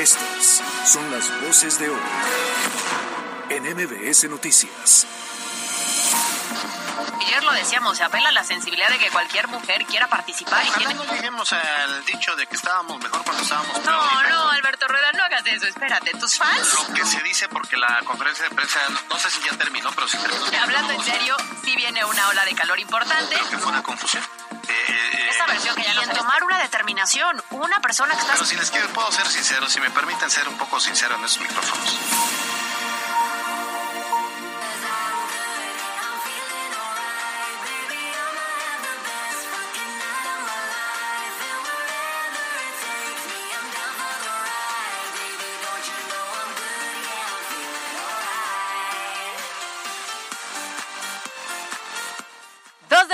[0.00, 2.00] Estas son las voces de hoy
[3.50, 5.06] en MBS Noticias.
[7.20, 10.64] Ayer lo decíamos, se apela a la sensibilidad de que cualquier mujer quiera participar.
[10.64, 13.94] y Ojalá no lleguemos al dicho de que estábamos mejor cuando estábamos peor.
[13.94, 16.12] No, no, Alberto Rueda, no hagas eso, espérate.
[16.12, 16.72] ¿Tus fans?
[16.72, 18.80] Lo que se dice porque la conferencia de prensa,
[19.10, 20.62] no sé si ya terminó, pero sí terminó.
[20.62, 23.34] Hablando en serio, sí viene una ola de calor importante.
[23.34, 24.24] Creo que fue una confusión.
[25.50, 28.32] Versión que ya y en tomar una determinación, una persona que está...
[28.34, 31.24] Pero si les quiero, puedo ser sincero, si me permiten ser un poco sincero en
[31.24, 31.98] esos micrófonos.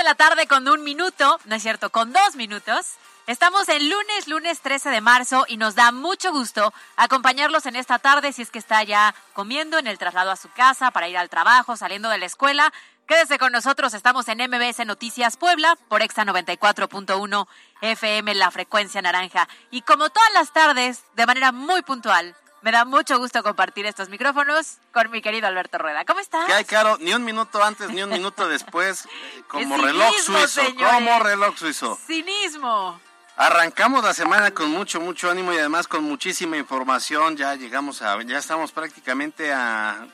[0.07, 2.93] La tarde con un minuto, no es cierto, con dos minutos.
[3.25, 7.99] Estamos el lunes, lunes 13 de marzo y nos da mucho gusto acompañarlos en esta
[7.99, 11.17] tarde si es que está ya comiendo en el traslado a su casa para ir
[11.17, 12.71] al trabajo, saliendo de la escuela.
[13.05, 17.45] Quédese con nosotros, estamos en MBS Noticias Puebla por Exa 94.1
[17.81, 19.49] FM, la frecuencia naranja.
[19.71, 24.09] Y como todas las tardes, de manera muy puntual, me da mucho gusto compartir estos
[24.09, 26.05] micrófonos con mi querido Alberto Rueda.
[26.05, 26.45] ¿Cómo estás?
[26.45, 26.97] ¿Qué hay, Caro?
[26.99, 29.07] Ni un minuto antes, ni un minuto después,
[29.47, 30.93] como Es reloj cinismo, suizo, señores.
[30.93, 31.99] como reloj suizo.
[32.07, 32.99] Cinismo.
[33.35, 37.37] Arrancamos la semana con mucho, mucho ánimo y además con muchísima información.
[37.37, 40.07] Ya llegamos a, ya estamos prácticamente a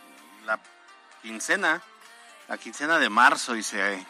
[0.45, 0.59] la
[1.21, 1.81] quincena,
[2.49, 4.05] la quincena de marzo y se,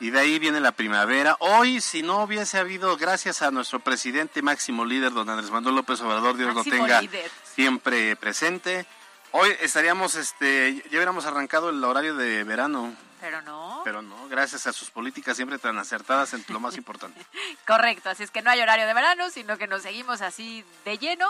[0.00, 1.36] y de ahí viene la primavera.
[1.40, 6.00] Hoy, si no hubiese habido, gracias a nuestro presidente máximo líder, don Andrés Manuel López
[6.00, 7.30] Obrador, Dios Máximo lo tenga líder.
[7.54, 8.86] siempre presente.
[9.32, 13.80] Hoy estaríamos, este, ya hubiéramos arrancado el horario de verano, Pero no.
[13.84, 17.20] pero no, gracias a sus políticas siempre tan acertadas en lo más importante.
[17.66, 20.98] Correcto, así es que no hay horario de verano, sino que nos seguimos así de
[20.98, 21.26] lleno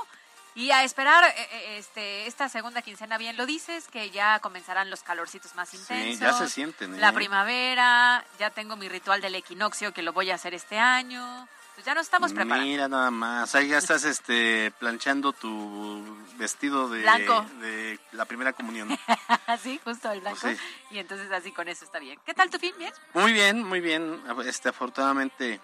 [0.54, 4.90] y a esperar eh, eh, este esta segunda quincena, bien lo dices, que ya comenzarán
[4.90, 6.18] los calorcitos más intensos.
[6.18, 6.94] Sí, ya se sienten.
[6.94, 6.98] ¿eh?
[6.98, 11.48] La primavera, ya tengo mi ritual del equinoccio que lo voy a hacer este año.
[11.74, 12.66] Pues ya nos estamos preparando.
[12.66, 17.44] Mira nada más, ahí ya estás este planchando tu vestido de, Blanco.
[17.60, 18.96] de la primera comunión.
[19.48, 20.38] Así, justo el blanco.
[20.40, 20.56] Sí.
[20.92, 22.18] Y entonces así con eso está bien.
[22.24, 22.72] ¿Qué tal tu fin?
[22.78, 22.92] ¿Bien?
[23.12, 25.60] Muy bien, muy bien, este afortunadamente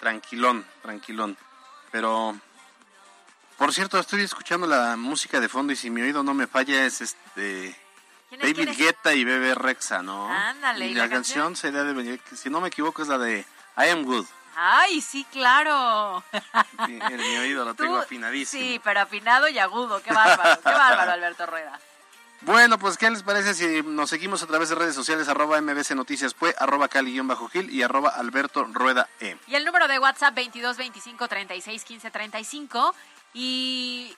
[0.00, 1.36] tranquilón, tranquilón.
[1.92, 2.34] Pero
[3.56, 6.84] por cierto, estoy escuchando la música de fondo y si mi oído no me falla
[6.84, 7.76] es este
[8.28, 8.78] ¿Quién es- quién David?
[8.78, 10.30] Guetta y Bebe Rexa, ¿no?
[10.30, 11.72] Ándale, Y ¿y la, la canción, canción?
[11.72, 13.40] sería de si no me equivoco es la de
[13.78, 14.26] I Am Good.
[14.58, 16.24] Ay, sí, claro.
[16.88, 18.62] Mi, en mi oído lo tengo afinadísimo.
[18.62, 20.02] Sí, pero afinado y agudo.
[20.02, 21.78] Qué bárbaro, qué bárbaro, Alberto Rueda.
[22.42, 25.90] Bueno, pues, ¿qué les parece si nos seguimos a través de redes sociales, arroba mbc
[25.94, 29.36] noticias, pues, arroba cali-gil y arroba alberto rueda e?
[29.46, 32.94] Y el número de WhatsApp 22 25 36 15 35.
[33.38, 34.16] Y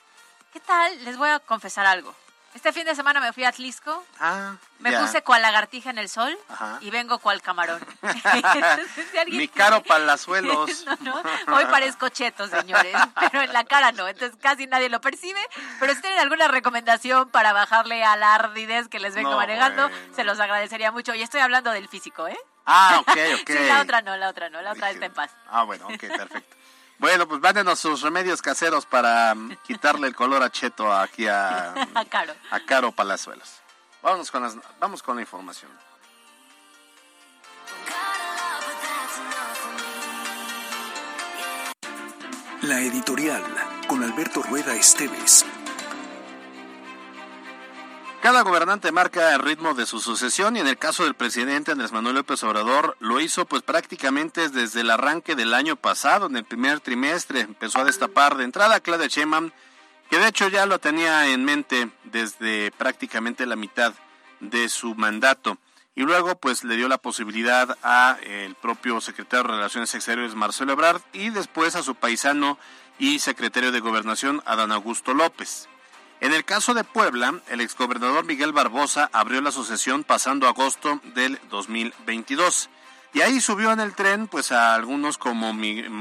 [0.53, 1.03] ¿qué tal?
[1.03, 2.15] Les voy a confesar algo.
[2.55, 5.01] Este fin de semana me fui a Atlisco, Ah, me ya.
[5.01, 6.77] puse cual lagartija en el sol Ajá.
[6.81, 7.85] y vengo cual camarón.
[9.27, 10.85] Si Mi caro palazuelos.
[11.01, 15.01] No, no, hoy parezco cheto, señores, pero en la cara no, entonces casi nadie lo
[15.01, 15.39] percibe.
[15.81, 19.89] Pero si tienen alguna recomendación para bajarle a la ardidez que les vengo No, manejando,
[19.89, 20.15] bueno.
[20.15, 21.13] se los agradecería mucho.
[21.13, 22.39] Y estoy hablando del físico, ¿eh?
[22.65, 23.09] Ah, ok,
[23.41, 23.47] ok.
[23.47, 25.31] Sí, la otra no, la otra no, la otra está en paz.
[25.49, 26.55] Ah, bueno, ok, perfecto.
[26.99, 31.73] Bueno, pues mándenos sus remedios caseros para mm, quitarle el color a Cheto aquí a,
[32.09, 32.33] Caro.
[32.51, 33.49] a Caro Palazuelos.
[34.01, 35.71] Vámonos con las, vamos con la información.
[42.61, 43.43] La editorial
[43.87, 45.45] con Alberto Rueda Esteves.
[48.21, 51.93] Cada gobernante marca el ritmo de su sucesión y en el caso del presidente Andrés
[51.93, 56.43] Manuel López Obrador lo hizo pues prácticamente desde el arranque del año pasado, en el
[56.43, 59.51] primer trimestre, empezó a destapar de entrada a Claudia Sheinbaum,
[60.09, 63.93] que de hecho ya lo tenía en mente desde prácticamente la mitad
[64.41, 65.57] de su mandato.
[65.95, 70.73] Y luego pues le dio la posibilidad a el propio secretario de Relaciones Exteriores Marcelo
[70.73, 72.59] Ebrard y después a su paisano
[72.99, 75.69] y secretario de Gobernación Adán Augusto López.
[76.21, 81.39] En el caso de Puebla, el exgobernador Miguel Barbosa abrió la sucesión pasando agosto del
[81.49, 82.69] 2022.
[83.13, 85.55] Y ahí subió en el tren pues a algunos como,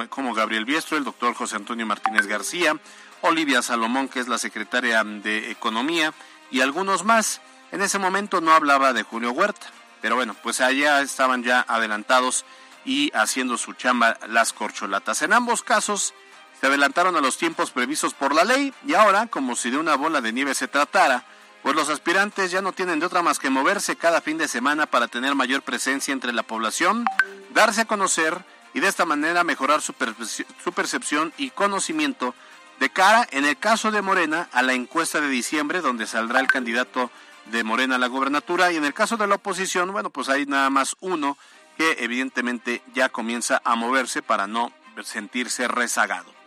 [0.09, 2.76] como Gabriel Biestro, el doctor José Antonio Martínez García,
[3.20, 6.12] Olivia Salomón, que es la secretaria de Economía,
[6.50, 7.41] y algunos más.
[7.71, 9.69] En ese momento no hablaba de Julio Huerta,
[10.00, 12.44] pero bueno, pues allá estaban ya adelantados
[12.85, 15.23] y haciendo su chamba las corcholatas.
[15.23, 16.12] En ambos casos
[16.60, 19.94] se adelantaron a los tiempos previstos por la ley y ahora, como si de una
[19.96, 21.25] bola de nieve se tratara,
[21.62, 24.87] pues los aspirantes ya no tienen de otra más que moverse cada fin de semana
[24.87, 27.05] para tener mayor presencia entre la población,
[27.52, 28.44] darse a conocer
[28.75, 32.34] y de esta manera mejorar su, perce- su percepción y conocimiento
[32.78, 36.46] de cara, en el caso de Morena, a la encuesta de diciembre, donde saldrá el
[36.46, 37.11] candidato
[37.46, 40.46] de Morena a la gobernatura, y en el caso de la oposición, bueno, pues hay
[40.46, 41.37] nada más uno
[41.76, 44.70] que evidentemente ya comienza a moverse para no
[45.02, 46.38] sentirse rezagado.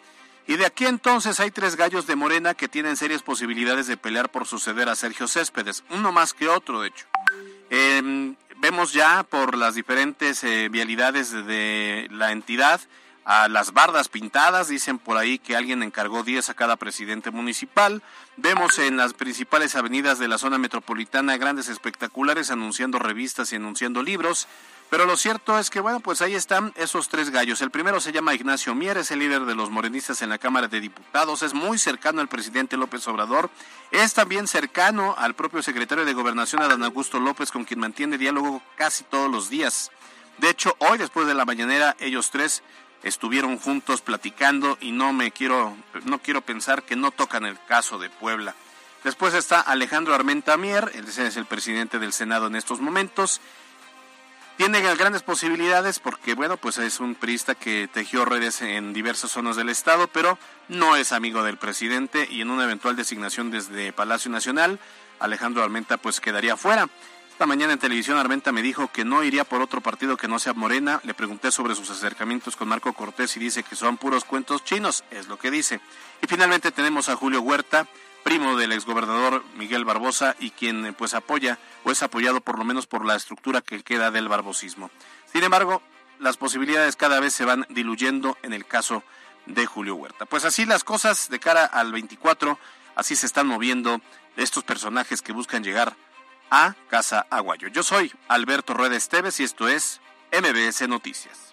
[0.51, 4.29] Y de aquí entonces hay tres gallos de Morena que tienen serias posibilidades de pelear
[4.29, 7.05] por suceder a Sergio Céspedes, uno más que otro, de hecho.
[7.69, 12.81] Em, vemos ya por las diferentes eh, vialidades de la entidad
[13.23, 18.03] a las bardas pintadas, dicen por ahí que alguien encargó 10 a cada presidente municipal.
[18.35, 24.03] Vemos en las principales avenidas de la zona metropolitana grandes espectaculares anunciando revistas y anunciando
[24.03, 24.49] libros.
[24.91, 27.61] Pero lo cierto es que, bueno, pues ahí están esos tres gallos.
[27.61, 30.67] El primero se llama Ignacio Mier, es el líder de los morenistas en la Cámara
[30.67, 33.49] de Diputados, es muy cercano al presidente López Obrador,
[33.91, 38.61] es también cercano al propio secretario de Gobernación, Adán Augusto López, con quien mantiene diálogo
[38.75, 39.91] casi todos los días.
[40.39, 42.61] De hecho, hoy, después de la mañanera, ellos tres
[43.01, 45.73] estuvieron juntos platicando y no me quiero,
[46.03, 48.55] no quiero pensar que no tocan el caso de Puebla.
[49.05, 53.39] Después está Alejandro Armenta Mier, él es el presidente del Senado en estos momentos,
[54.61, 59.55] tiene grandes posibilidades porque, bueno, pues es un priista que tejió redes en diversas zonas
[59.55, 60.37] del Estado, pero
[60.67, 64.77] no es amigo del presidente y en una eventual designación desde Palacio Nacional,
[65.17, 66.87] Alejandro Armenta pues quedaría fuera.
[67.31, 70.37] Esta mañana en televisión Armenta me dijo que no iría por otro partido que no
[70.37, 71.01] sea Morena.
[71.05, 75.03] Le pregunté sobre sus acercamientos con Marco Cortés y dice que son puros cuentos chinos,
[75.09, 75.81] es lo que dice.
[76.21, 77.87] Y finalmente tenemos a Julio Huerta,
[78.23, 82.87] primo del exgobernador Miguel Barbosa y quien pues apoya o es apoyado por lo menos
[82.87, 84.91] por la estructura que queda del barbosismo.
[85.31, 85.81] Sin embargo,
[86.19, 89.03] las posibilidades cada vez se van diluyendo en el caso
[89.45, 90.25] de Julio Huerta.
[90.25, 92.59] Pues así las cosas de cara al 24,
[92.95, 94.01] así se están moviendo
[94.37, 95.95] estos personajes que buscan llegar
[96.49, 97.69] a Casa Aguayo.
[97.69, 99.99] Yo soy Alberto Rueda Esteves y esto es
[100.31, 101.51] MBS Noticias.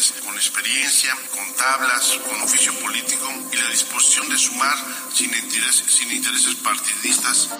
[0.00, 4.74] Con experiencia, con tablas, con oficio político y la disposición de sumar
[5.12, 7.50] sin, sin intereses partidistas.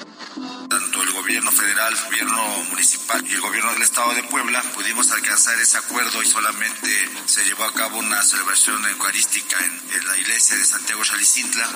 [0.71, 5.11] Tanto el gobierno federal, el gobierno municipal y el gobierno del estado de Puebla pudimos
[5.11, 10.17] alcanzar ese acuerdo y solamente se llevó a cabo una celebración eucarística en, en la
[10.17, 11.69] iglesia de Santiago Chalicintla.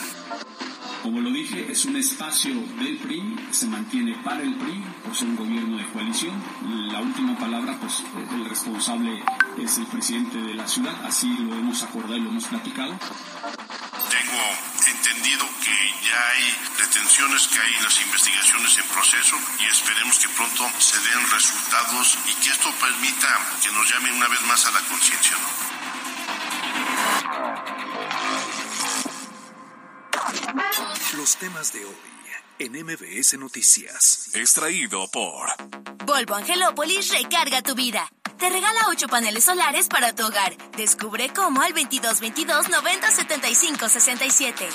[1.05, 5.37] Como lo dije, es un espacio del PRI, se mantiene para el PRI, pues un
[5.37, 6.33] gobierno de coalición.
[6.91, 8.03] La última palabra, pues
[8.33, 9.23] el responsable
[9.59, 12.99] es el presidente de la ciudad, así lo hemos acordado y lo hemos platicado.
[14.09, 14.45] Tengo
[14.97, 15.77] entendido que
[16.09, 16.45] ya hay
[16.79, 22.33] detenciones, que hay las investigaciones en proceso y esperemos que pronto se den resultados y
[22.43, 23.29] que esto permita
[23.63, 25.37] que nos llame una vez más a la conciencia.
[31.25, 31.95] Los temas de hoy
[32.59, 34.29] en MBS Noticias.
[34.35, 35.49] Extraído por
[36.05, 38.07] Volvo Angelópolis recarga tu vida.
[38.37, 40.55] Te regala 8 paneles solares para tu hogar.
[40.77, 44.69] Descubre cómo al 2222 90 75 67.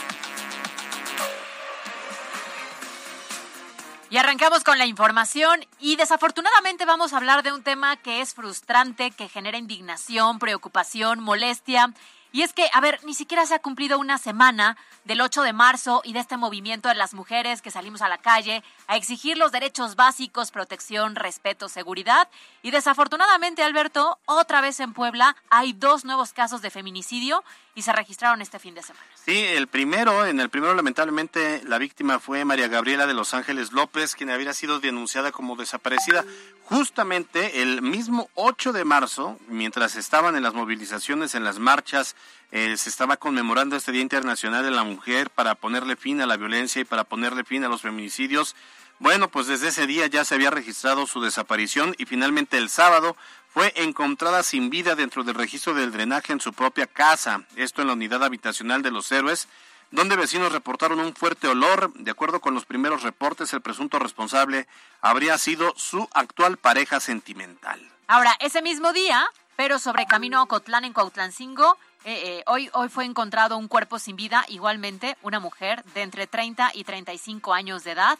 [4.09, 8.33] Y arrancamos con la información y desafortunadamente vamos a hablar de un tema que es
[8.33, 11.93] frustrante, que genera indignación, preocupación, molestia
[12.31, 15.53] y es que, a ver, ni siquiera se ha cumplido una semana del 8 de
[15.53, 19.37] marzo y de este movimiento de las mujeres que salimos a la calle a exigir
[19.37, 22.29] los derechos básicos, protección, respeto, seguridad.
[22.61, 27.43] Y desafortunadamente, Alberto, otra vez en Puebla hay dos nuevos casos de feminicidio
[27.75, 29.05] y se registraron este fin de semana.
[29.15, 33.71] Sí, el primero, en el primero lamentablemente la víctima fue María Gabriela de Los Ángeles
[33.71, 36.25] López, quien había sido denunciada como desaparecida
[36.69, 42.15] justamente el mismo 8 de marzo, mientras estaban en las movilizaciones, en las marchas,
[42.51, 46.37] eh, se estaba conmemorando este Día Internacional de la Mujer para ponerle fin a la
[46.37, 48.55] violencia y para ponerle fin a los feminicidios.
[48.99, 53.15] Bueno, pues desde ese día ya se había registrado su desaparición y finalmente el sábado
[53.53, 57.87] fue encontrada sin vida dentro del registro del drenaje en su propia casa, esto en
[57.87, 59.47] la unidad habitacional de los héroes,
[59.91, 61.91] donde vecinos reportaron un fuerte olor.
[61.95, 64.67] De acuerdo con los primeros reportes, el presunto responsable
[65.01, 67.81] habría sido su actual pareja sentimental.
[68.07, 69.25] Ahora, ese mismo día,
[69.55, 73.99] pero sobre camino a Ocotlán en Cuautlancingo, eh, eh, hoy, hoy fue encontrado un cuerpo
[73.99, 78.17] sin vida, igualmente una mujer de entre 30 y 35 años de edad,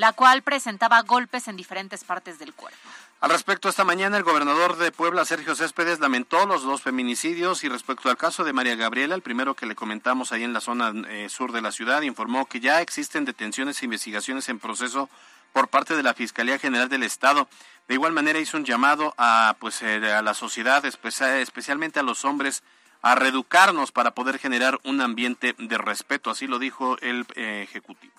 [0.00, 2.78] la cual presentaba golpes en diferentes partes del cuerpo.
[3.20, 7.68] Al respecto, esta mañana el gobernador de Puebla, Sergio Céspedes, lamentó los dos feminicidios y
[7.68, 10.94] respecto al caso de María Gabriela, el primero que le comentamos ahí en la zona
[11.10, 15.10] eh, sur de la ciudad, informó que ya existen detenciones e investigaciones en proceso
[15.52, 17.46] por parte de la Fiscalía General del Estado.
[17.86, 22.24] De igual manera hizo un llamado a, pues, eh, a la sociedad, especialmente a los
[22.24, 22.62] hombres,
[23.02, 26.30] a reeducarnos para poder generar un ambiente de respeto.
[26.30, 28.14] Así lo dijo el eh, Ejecutivo.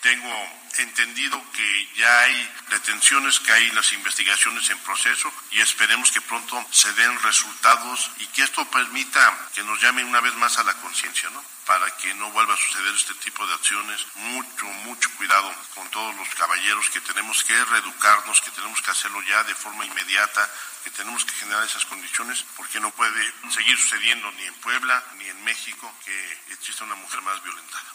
[0.00, 6.20] Tengo entendido que ya hay detenciones, que hay las investigaciones en proceso y esperemos que
[6.20, 10.64] pronto se den resultados y que esto permita que nos llamen una vez más a
[10.64, 11.42] la conciencia, ¿no?
[11.66, 14.06] Para que no vuelva a suceder este tipo de acciones.
[14.14, 19.20] Mucho, mucho cuidado con todos los caballeros que tenemos que reeducarnos, que tenemos que hacerlo
[19.22, 20.48] ya de forma inmediata,
[20.84, 25.26] que tenemos que generar esas condiciones porque no puede seguir sucediendo ni en Puebla ni
[25.26, 27.94] en México que exista una mujer más violentada.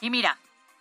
[0.00, 0.38] Y mira,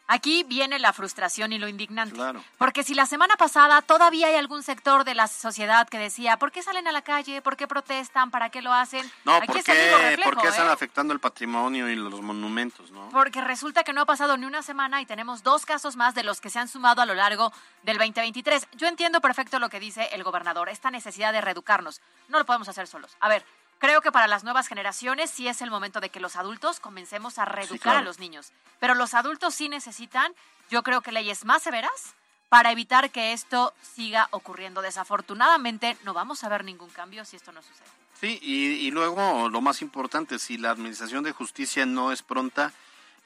[0.09, 2.17] Aquí viene la frustración y lo indignante.
[2.57, 6.53] Porque si la semana pasada todavía hay algún sector de la sociedad que decía, ¿por
[6.53, 7.41] qué salen a la calle?
[7.41, 8.31] ¿Por qué protestan?
[8.31, 9.09] ¿Para qué lo hacen?
[9.25, 10.71] No, Aquí ¿por qué, ¿por qué están ¿eh?
[10.71, 12.89] afectando el patrimonio y los monumentos?
[12.91, 13.09] ¿no?
[13.09, 16.23] Porque resulta que no ha pasado ni una semana y tenemos dos casos más de
[16.23, 17.51] los que se han sumado a lo largo
[17.83, 18.67] del 2023.
[18.77, 22.01] Yo entiendo perfecto lo que dice el gobernador, esta necesidad de reeducarnos.
[22.29, 23.17] No lo podemos hacer solos.
[23.19, 23.43] A ver,
[23.79, 27.37] Creo que para las nuevas generaciones sí es el momento de que los adultos comencemos
[27.37, 28.51] a reeducar a los niños.
[28.79, 30.33] Pero los adultos sí necesitan,
[30.69, 32.15] yo creo que leyes más severas
[32.49, 34.81] para evitar que esto siga ocurriendo.
[34.81, 37.87] Desafortunadamente no vamos a ver ningún cambio si esto no sucede.
[38.19, 42.73] Sí, y, luego lo más importante, si la administración de justicia no es pronta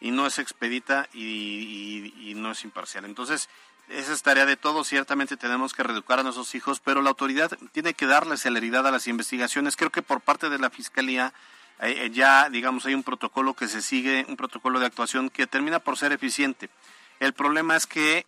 [0.01, 3.05] y no es expedita y, y no es imparcial.
[3.05, 3.47] Entonces,
[3.93, 4.87] esa es tarea de todos.
[4.87, 8.91] Ciertamente tenemos que reeducar a nuestros hijos, pero la autoridad tiene que darle celeridad a
[8.91, 9.75] las investigaciones.
[9.75, 11.33] Creo que por parte de la Fiscalía
[11.81, 15.47] eh, eh, ya, digamos, hay un protocolo que se sigue, un protocolo de actuación que
[15.47, 16.69] termina por ser eficiente.
[17.19, 18.25] El problema es que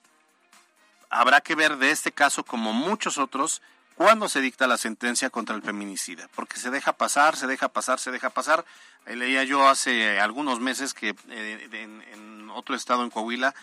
[1.10, 3.62] habrá que ver de este caso, como muchos otros,
[3.96, 8.00] cuándo se dicta la sentencia contra el feminicida, porque se deja pasar, se deja pasar,
[8.00, 8.65] se deja pasar.
[9.05, 13.53] leía yo hace algunos meses que eh, en otro estado, en Coahuila,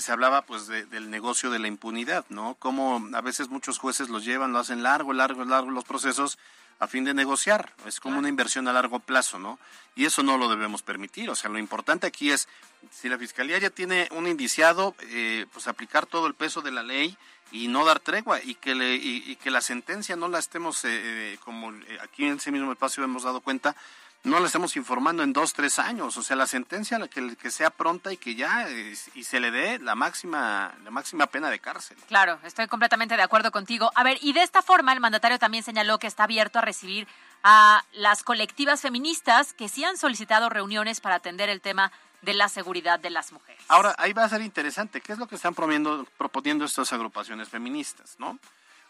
[0.00, 2.54] que se hablaba pues del negocio de la impunidad, ¿no?
[2.58, 6.38] Como a veces muchos jueces los llevan, lo hacen largo, largo, largo los procesos
[6.78, 7.74] a fin de negociar.
[7.84, 9.58] Es como una inversión a largo plazo, ¿no?
[9.94, 11.28] Y eso no lo debemos permitir.
[11.28, 12.48] O sea, lo importante aquí es,
[12.90, 16.82] si la Fiscalía ya tiene un indiciado, eh, pues aplicar todo el peso de la
[16.82, 17.14] ley
[17.52, 20.88] y no dar tregua y que, le, y, que la sentencia no la estemos, eh,
[21.34, 23.76] eh, como aquí en ese mismo espacio hemos dado cuenta,
[24.22, 26.16] no la estamos informando en dos, tres años.
[26.16, 28.68] O sea, la sentencia la que, que sea pronta y que ya
[29.14, 31.96] y se le dé la máxima, la máxima pena de cárcel.
[32.08, 33.90] Claro, estoy completamente de acuerdo contigo.
[33.94, 37.08] A ver, y de esta forma el mandatario también señaló que está abierto a recibir
[37.42, 42.50] a las colectivas feministas que sí han solicitado reuniones para atender el tema de la
[42.50, 43.64] seguridad de las mujeres.
[43.68, 45.00] Ahora, ahí va a ser interesante.
[45.00, 48.38] ¿Qué es lo que están proponiendo, proponiendo estas agrupaciones feministas, no?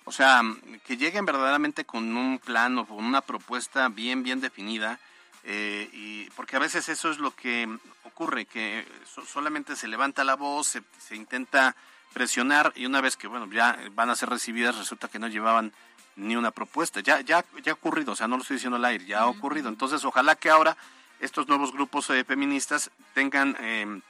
[0.04, 0.42] O sea,
[0.84, 4.98] que lleguen verdaderamente con un plan o con una propuesta bien, bien definida
[5.44, 7.68] eh, y porque a veces eso es lo que
[8.04, 8.86] ocurre, que
[9.26, 11.74] solamente se levanta la voz, se, intenta
[12.12, 15.72] presionar y una vez que bueno ya van a ser recibidas resulta que no llevaban
[16.16, 17.00] ni una propuesta.
[17.00, 19.26] Ya ya ya ha ocurrido, o sea, no lo estoy diciendo al aire, ya ha
[19.26, 19.68] ocurrido.
[19.68, 20.76] Entonces, ojalá que ahora
[21.20, 24.00] estos nuevos grupos eh, feministas tengan eh,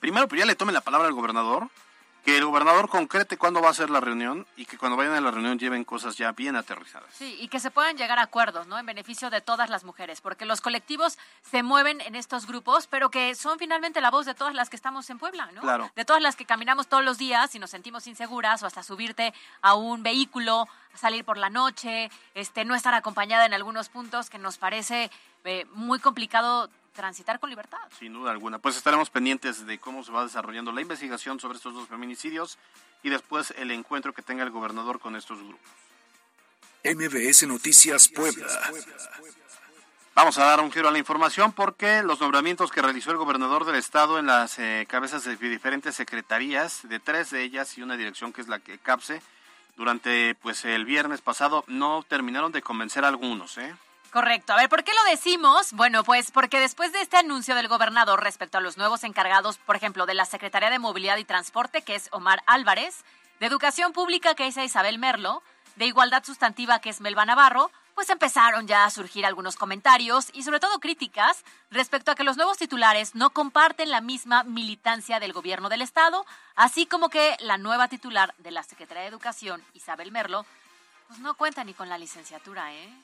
[0.00, 1.68] primero pues ya le tomen la palabra al gobernador
[2.24, 5.20] que el gobernador concrete cuándo va a ser la reunión y que cuando vayan a
[5.20, 7.10] la reunión lleven cosas ya bien aterrizadas.
[7.12, 8.78] Sí, y que se puedan llegar a acuerdos, ¿no?
[8.78, 13.10] En beneficio de todas las mujeres, porque los colectivos se mueven en estos grupos, pero
[13.10, 15.60] que son finalmente la voz de todas las que estamos en Puebla, ¿no?
[15.60, 15.90] Claro.
[15.94, 19.34] De todas las que caminamos todos los días y nos sentimos inseguras o hasta subirte
[19.60, 24.38] a un vehículo, salir por la noche, este, no estar acompañada en algunos puntos que
[24.38, 25.10] nos parece
[25.44, 27.78] eh, muy complicado transitar con libertad.
[27.98, 28.58] Sin duda alguna.
[28.58, 32.58] Pues estaremos pendientes de cómo se va desarrollando la investigación sobre estos dos feminicidios
[33.02, 35.60] y después el encuentro que tenga el gobernador con estos grupos.
[36.84, 38.46] MBS Noticias Puebla.
[40.14, 43.64] Vamos a dar un giro a la información porque los nombramientos que realizó el gobernador
[43.64, 47.96] del estado en las eh, cabezas de diferentes secretarías, de tres de ellas y una
[47.96, 49.20] dirección que es la que CAPSE,
[49.76, 53.74] durante pues el viernes pasado no terminaron de convencer a algunos, ¿eh?
[54.14, 54.52] Correcto.
[54.52, 55.72] A ver, ¿por qué lo decimos?
[55.72, 59.74] Bueno, pues porque después de este anuncio del gobernador respecto a los nuevos encargados, por
[59.74, 63.04] ejemplo, de la Secretaría de Movilidad y Transporte, que es Omar Álvarez,
[63.40, 65.42] de Educación Pública, que es Isabel Merlo,
[65.74, 70.44] de Igualdad Sustantiva, que es Melba Navarro, pues empezaron ya a surgir algunos comentarios y
[70.44, 71.42] sobre todo críticas
[71.72, 76.24] respecto a que los nuevos titulares no comparten la misma militancia del gobierno del Estado,
[76.54, 80.46] así como que la nueva titular de la Secretaría de Educación, Isabel Merlo,
[81.08, 82.94] pues no cuenta ni con la licenciatura, ¿eh?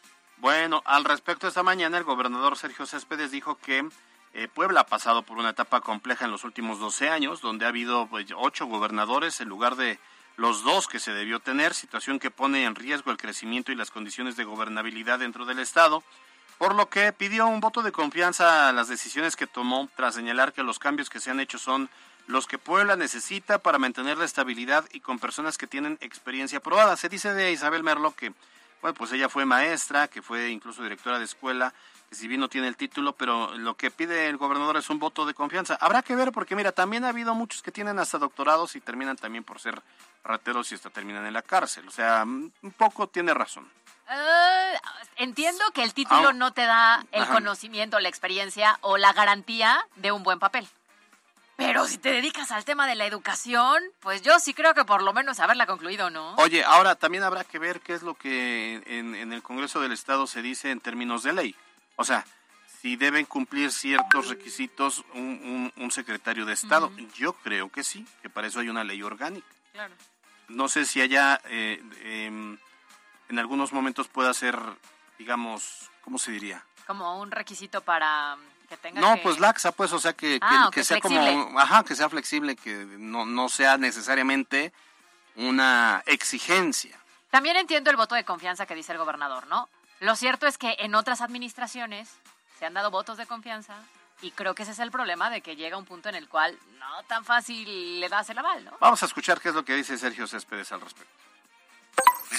[0.40, 3.86] Bueno, al respecto esta mañana el gobernador Sergio Céspedes dijo que
[4.32, 7.68] eh, Puebla ha pasado por una etapa compleja en los últimos 12 años, donde ha
[7.68, 9.98] habido pues, ocho gobernadores en lugar de
[10.38, 13.90] los dos que se debió tener, situación que pone en riesgo el crecimiento y las
[13.90, 16.02] condiciones de gobernabilidad dentro del Estado,
[16.56, 20.54] por lo que pidió un voto de confianza a las decisiones que tomó tras señalar
[20.54, 21.90] que los cambios que se han hecho son
[22.28, 26.96] los que Puebla necesita para mantener la estabilidad y con personas que tienen experiencia probada.
[26.96, 28.32] Se dice de Isabel Merlo que
[28.80, 31.72] bueno, pues ella fue maestra, que fue incluso directora de escuela,
[32.08, 34.98] que si bien no tiene el título, pero lo que pide el gobernador es un
[34.98, 35.76] voto de confianza.
[35.80, 39.16] Habrá que ver porque mira, también ha habido muchos que tienen hasta doctorados y terminan
[39.16, 39.80] también por ser
[40.24, 41.86] rateros y hasta terminan en la cárcel.
[41.86, 43.70] O sea, un poco tiene razón.
[44.08, 44.76] Uh,
[45.16, 47.34] entiendo que el título Ah, no te da el ajá.
[47.34, 50.66] conocimiento, la experiencia o la garantía de un buen papel.
[51.66, 55.02] Pero si te dedicas al tema de la educación, pues yo sí creo que por
[55.02, 56.34] lo menos haberla concluido, ¿no?
[56.36, 59.92] Oye, ahora también habrá que ver qué es lo que en, en el Congreso del
[59.92, 61.54] Estado se dice en términos de ley.
[61.96, 62.24] O sea,
[62.80, 66.90] si deben cumplir ciertos requisitos un, un- un secretario de Estado.
[67.14, 69.46] Yo creo que sí, que para eso hay una ley orgánica.
[69.72, 69.94] Claro.
[70.48, 72.56] No sé si allá eh, em,
[73.28, 74.58] en algunos momentos pueda ser,
[75.18, 76.64] digamos, ¿cómo se diría?
[76.86, 78.36] Como un requisito para
[78.70, 81.32] que tenga No, que- pues laxa, pues, o sea, que, que- Ah, que sea flexible.
[81.44, 84.72] como, ajá, que sea flexible, que no, no sea necesariamente
[85.36, 86.96] una exigencia.
[87.30, 89.68] También entiendo el voto de confianza que dice el gobernador, ¿no?
[90.00, 92.08] Lo cierto es que en otras administraciones
[92.58, 93.74] se han dado votos de confianza
[94.22, 96.56] y creo que ese es el problema de que llega un punto en el cual
[96.78, 98.72] no tan fácil le das el aval, ¿no?
[98.80, 101.12] Vamos a escuchar qué es lo que dice Sergio Céspedes al respecto.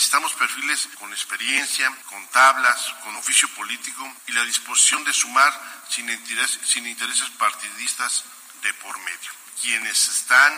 [0.01, 5.53] Necesitamos perfiles con experiencia, con tablas, con oficio político y la disposición de sumar
[5.89, 8.23] sin, interés- sin intereses partidistas
[8.63, 9.31] de por medio.
[9.61, 10.51] Quienes están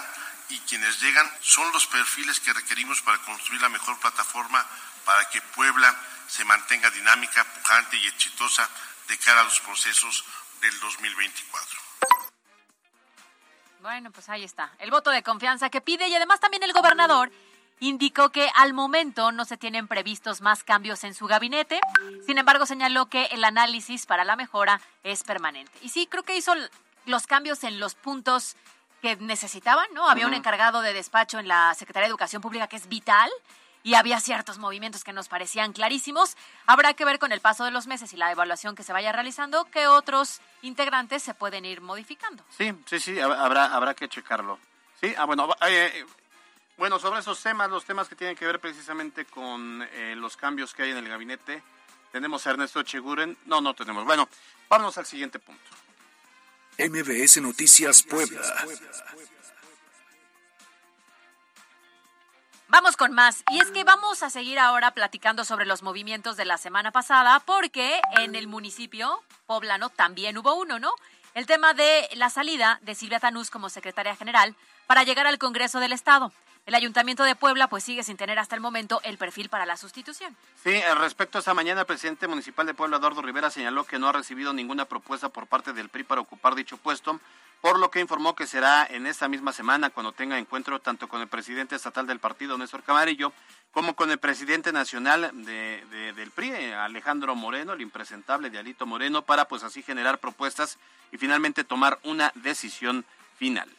[0.47, 4.65] y quienes llegan son los perfiles que requerimos para construir la mejor plataforma
[5.03, 5.93] para que Puebla
[6.29, 8.69] se mantenga dinámica, pujante y exitosa
[9.09, 10.23] de cara a los procesos
[10.62, 11.79] del 2024.
[13.81, 14.71] Bueno, pues ahí está.
[14.79, 17.29] El voto de confianza que pide y además también el gobernador
[17.80, 21.80] indicó que al momento no se tienen previstos más cambios en su gabinete.
[22.25, 25.72] Sin embargo, señaló que el análisis para la mejora es permanente.
[25.82, 26.53] Y sí, creo que hizo
[27.06, 28.56] los cambios en los puntos
[29.01, 30.08] que necesitaban, ¿no?
[30.10, 33.30] Había un encargado de despacho en la Secretaría de Educación Pública que es vital
[33.86, 36.38] y había ciertos movimientos que nos parecían clarísimos.
[36.68, 39.12] Habrá que ver con el paso de los meses y la evaluación que se vaya
[39.12, 42.46] realizando qué otros integrantes se pueden ir modificando.
[42.58, 44.58] Sí, sí, sí, hab- habrá, habrá que checarlo.
[45.01, 46.06] Sí, ah, bueno, eh,
[46.77, 50.74] bueno, sobre esos temas, los temas que tienen que ver precisamente con eh, los cambios
[50.74, 51.62] que hay en el gabinete,
[52.12, 53.38] tenemos a Ernesto Cheguren.
[53.46, 54.06] No, no tenemos.
[54.06, 54.30] Bueno,
[54.69, 55.63] vámonos al siguiente punto.
[56.78, 58.41] MBS Noticias Puebla.
[62.67, 63.43] Vamos con más.
[63.52, 67.39] Y es que vamos a seguir ahora platicando sobre los movimientos de la semana pasada,
[67.39, 70.91] porque en el municipio poblano también hubo uno, ¿no?
[71.36, 74.56] El tema de la salida de Silvia Tanús como secretaria general
[74.88, 76.32] para llegar al Congreso del Estado.
[76.65, 79.76] El Ayuntamiento de Puebla pues sigue sin tener hasta el momento el perfil para la
[79.76, 80.36] sustitución.
[80.63, 84.08] Sí, respecto a esta mañana, el presidente municipal de Puebla, Eduardo Rivera, señaló que no
[84.08, 87.19] ha recibido ninguna propuesta por parte del PRI para ocupar dicho puesto,
[87.60, 91.19] por lo que informó que será en esta misma semana cuando tenga encuentro tanto con
[91.21, 93.34] el presidente estatal del partido, Néstor Camarillo,
[93.73, 98.86] como con el presidente nacional de- de- del PRI, Alejandro Moreno, el impresentable de Alito
[98.86, 100.78] Moreno, para pues así generar propuestas
[101.12, 103.04] y finalmente tomar una decisión
[103.38, 103.69] final.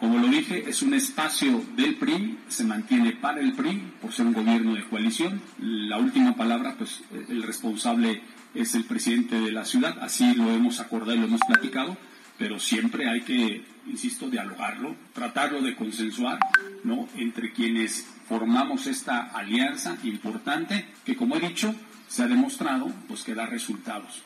[0.00, 4.26] Como lo dije, es un espacio del PRI, se mantiene para el PRI por ser
[4.26, 5.42] un gobierno de coalición.
[5.58, 8.22] La última palabra, pues el responsable
[8.54, 11.98] es el presidente de la ciudad, así lo hemos acordado y lo hemos platicado,
[12.38, 16.38] pero siempre hay que, insisto, dialogarlo, tratarlo de consensuar,
[16.82, 17.06] ¿no?
[17.16, 21.74] Entre quienes formamos esta alianza importante que, como he dicho,
[22.08, 24.22] se ha demostrado, pues que da resultados.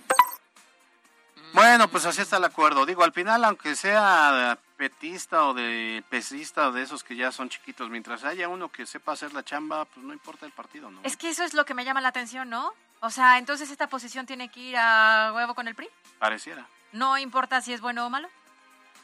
[1.52, 2.86] Bueno, pues así está el acuerdo.
[2.86, 7.48] Digo, al final, aunque sea petista o de pesista o de esos que ya son
[7.48, 11.00] chiquitos, mientras haya uno que sepa hacer la chamba, pues no importa el partido, ¿no?
[11.04, 12.72] Es que eso es lo que me llama la atención, ¿no?
[13.00, 15.88] O sea, entonces esta posición tiene que ir a huevo con el PRI.
[16.18, 16.66] Pareciera.
[16.92, 18.28] No importa si es bueno o malo.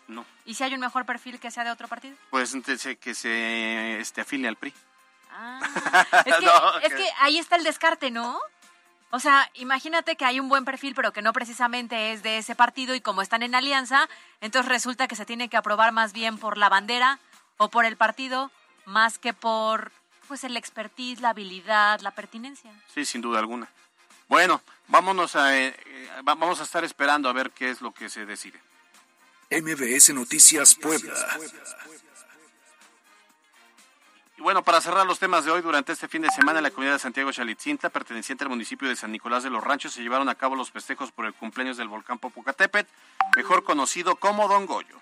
[0.08, 0.24] No.
[0.44, 2.16] ¿Y si hay un mejor perfil que sea de otro partido?
[2.30, 4.74] Pues entonces, que se este, afilie al PRI.
[5.32, 5.60] Ah,
[6.26, 8.40] es que, No, es que- que ahí está el descarte, ¿no?
[9.12, 12.54] O sea, imagínate que hay un buen perfil, pero que no precisamente es de ese
[12.54, 14.08] partido y como están en alianza,
[14.40, 17.18] entonces resulta que se tiene que aprobar más bien por la bandera
[17.56, 18.50] o por el partido,
[18.86, 19.90] más que por
[20.28, 22.70] pues el expertise, la habilidad, la pertinencia.
[22.94, 23.68] Sí, sin duda alguna.
[24.28, 27.92] Bueno, vámonos a, eh, eh, va- vamos a estar esperando a ver qué es lo
[27.92, 28.60] que se decide.
[29.50, 31.12] MBS Noticias Puebla.
[34.40, 36.94] Bueno, para cerrar los temas de hoy, durante este fin de semana en la comunidad
[36.94, 40.34] de Santiago Chalitzintla, perteneciente al municipio de San Nicolás de los Ranchos, se llevaron a
[40.34, 42.90] cabo los festejos por el cumpleaños del volcán Popocatépetl,
[43.36, 44.96] mejor conocido como Don Goyo.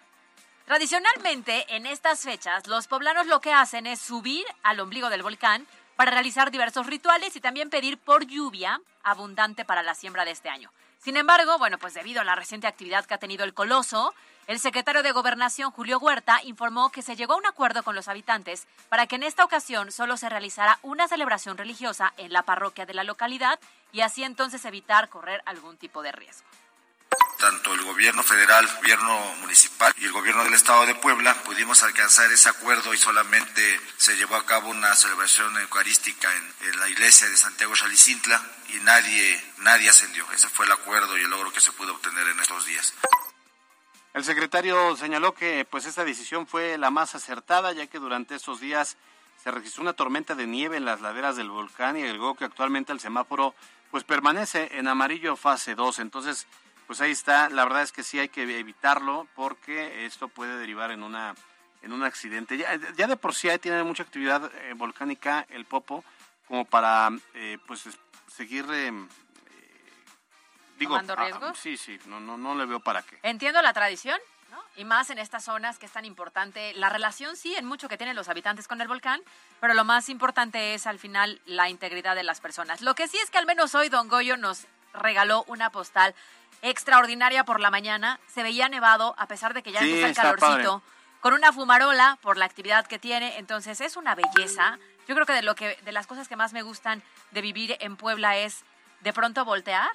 [0.67, 5.69] Tradicionalmente, en estas fechas, los poblanos lo que hacen es subir al ombligo del volcán
[5.95, 10.49] para realizar diversos rituales y también pedir por lluvia abundante para la siembra de este
[10.49, 10.73] año.
[10.99, 14.15] Sin embargo, bueno, pues debido a la reciente actividad que ha tenido el coloso,
[14.49, 18.09] el secretario de Gobernación, Julio Huerta, informó que se llegó a un acuerdo con los
[18.09, 22.85] habitantes para que en esta ocasión solo se realizara una celebración religiosa en la parroquia
[22.85, 23.61] de la localidad
[23.93, 26.47] y así entonces evitar correr algún tipo de riesgo.
[27.39, 31.85] Tanto el gobierno federal, el gobierno municipal y el gobierno del estado de Puebla pudimos
[31.85, 37.29] alcanzar ese acuerdo y solamente se llevó a cabo una celebración eucarística en, la iglesia
[37.29, 40.27] de Santiago Chalicintla y nadie, nadie ascendió.
[40.33, 42.93] Ese fue el acuerdo y el logro que se pudo obtener en estos días.
[44.15, 48.59] El secretario señaló que pues esta decisión fue la más acertada ya que durante estos
[48.59, 48.97] días
[49.45, 52.93] se registró una tormenta de nieve en las laderas del volcán y agregó que actualmente
[52.93, 53.55] el semáforo
[53.93, 56.01] pues permanece en amarillo fase 2.
[56.01, 56.47] Entonces,
[56.89, 60.91] pues ahí está, la verdad es que sí hay que evitarlo porque esto puede derivar
[60.91, 61.35] en una
[61.83, 62.57] en un accidente.
[62.57, 66.03] Ya, ya de por sí ahí tiene mucha actividad eh, volcánica el Popo
[66.49, 67.85] como para eh, pues
[68.27, 68.91] seguir eh,
[70.79, 71.59] digo, ¿Tomando ah, riesgos?
[71.59, 73.19] sí, sí, no, no, no le veo para qué.
[73.23, 74.19] Entiendo la tradición,
[74.51, 74.59] ¿no?
[74.77, 76.73] Y más en estas zonas que es tan importante.
[76.73, 79.21] La relación sí, en mucho que tienen los habitantes con el volcán,
[79.61, 82.81] pero lo más importante es al final la integridad de las personas.
[82.81, 86.15] Lo que sí es que al menos hoy Don Goyo nos regaló una postal
[86.63, 88.19] extraordinaria por la mañana.
[88.27, 90.83] Se veía nevado, a pesar de que ya Sí, empieza el calorcito,
[91.21, 93.39] con una fumarola por la actividad que tiene.
[93.39, 94.79] Entonces es una belleza.
[95.07, 97.77] Yo creo que de lo que de las cosas que más me gustan de vivir
[97.81, 98.65] en Puebla es
[99.01, 99.91] de pronto voltear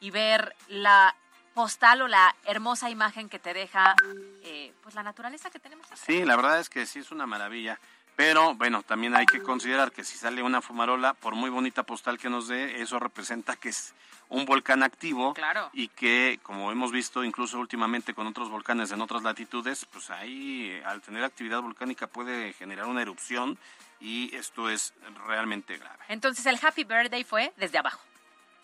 [0.00, 1.14] y ver la
[1.54, 3.94] postal o la hermosa imagen que te deja
[4.42, 5.86] eh, pues la naturaleza que tenemos.
[5.86, 5.96] acá.
[5.96, 7.78] Sí, la verdad es que sí es una maravilla.
[8.16, 12.16] Pero bueno, también hay que considerar que si sale una fumarola, por muy bonita postal
[12.18, 13.92] que nos dé, eso representa que es
[14.28, 15.68] un volcán activo Claro.
[15.72, 20.80] y que, como hemos visto incluso últimamente con otros volcanes en otras latitudes, pues ahí
[20.86, 23.58] al tener actividad volcánica puede generar una erupción
[24.00, 24.94] y esto es
[25.26, 25.98] realmente grave.
[26.08, 28.00] Entonces el Happy Birthday fue desde abajo.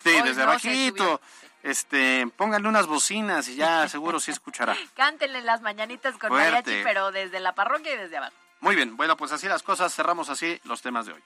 [0.03, 1.21] Sí, Hoy desde no abajito,
[1.61, 4.75] este, pónganle unas bocinas y ya seguro sí escuchará.
[4.95, 6.51] Cántenle las mañanitas con Fuerte.
[6.51, 8.33] mariachi, pero desde la parroquia y desde abajo.
[8.61, 11.23] Muy bien, bueno, pues así las cosas, cerramos así los temas de hoy.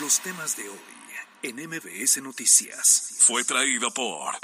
[0.00, 0.78] Los temas de hoy
[1.42, 3.16] en MBS Noticias.
[3.18, 4.34] Fue traído por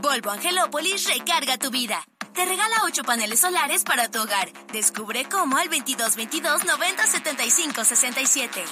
[0.00, 2.02] Volvo Angelópolis recarga tu vida.
[2.32, 4.50] Te regala 8 paneles solares para tu hogar.
[4.72, 8.64] Descubre cómo al 2222 90 75 67.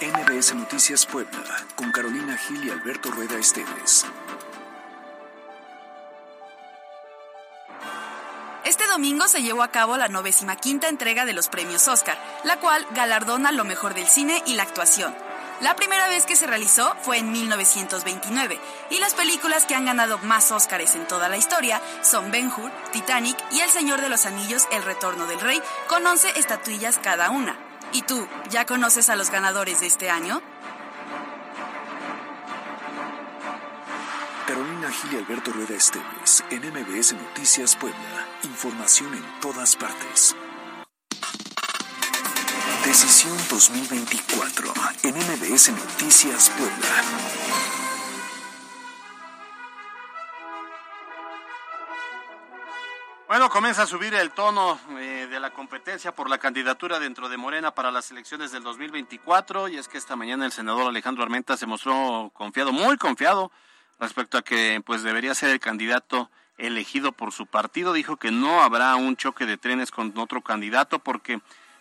[0.00, 4.06] MBS Noticias Puebla con Carolina Gil y Alberto Rueda Esteves.
[8.66, 12.84] Este domingo se llevó a cabo la 95 entrega de los premios Oscar, la cual
[12.90, 15.14] galardona lo mejor del cine y la actuación.
[15.60, 18.58] La primera vez que se realizó fue en 1929
[18.90, 22.72] y las películas que han ganado más Oscars en toda la historia son Ben Hur,
[22.90, 27.30] Titanic y El Señor de los Anillos, El Retorno del Rey, con 11 estatuillas cada
[27.30, 27.56] una.
[27.92, 30.42] ¿Y tú, ya conoces a los ganadores de este año?
[34.86, 38.26] Carolina Gil y Alberto Rueda Esteves en MBS Noticias Puebla.
[38.44, 40.36] Información en todas partes.
[42.84, 44.72] Decisión 2024
[45.02, 47.02] en MBS Noticias Puebla.
[53.26, 57.36] Bueno, comienza a subir el tono eh, de la competencia por la candidatura dentro de
[57.36, 61.56] Morena para las elecciones del 2024 y es que esta mañana el senador Alejandro Armenta
[61.56, 63.50] se mostró confiado, muy confiado
[63.98, 67.92] respecto a que pues debería ser el candidato elegido por su partido.
[67.92, 71.40] Dijo que no habrá un choque de trenes con otro candidato porque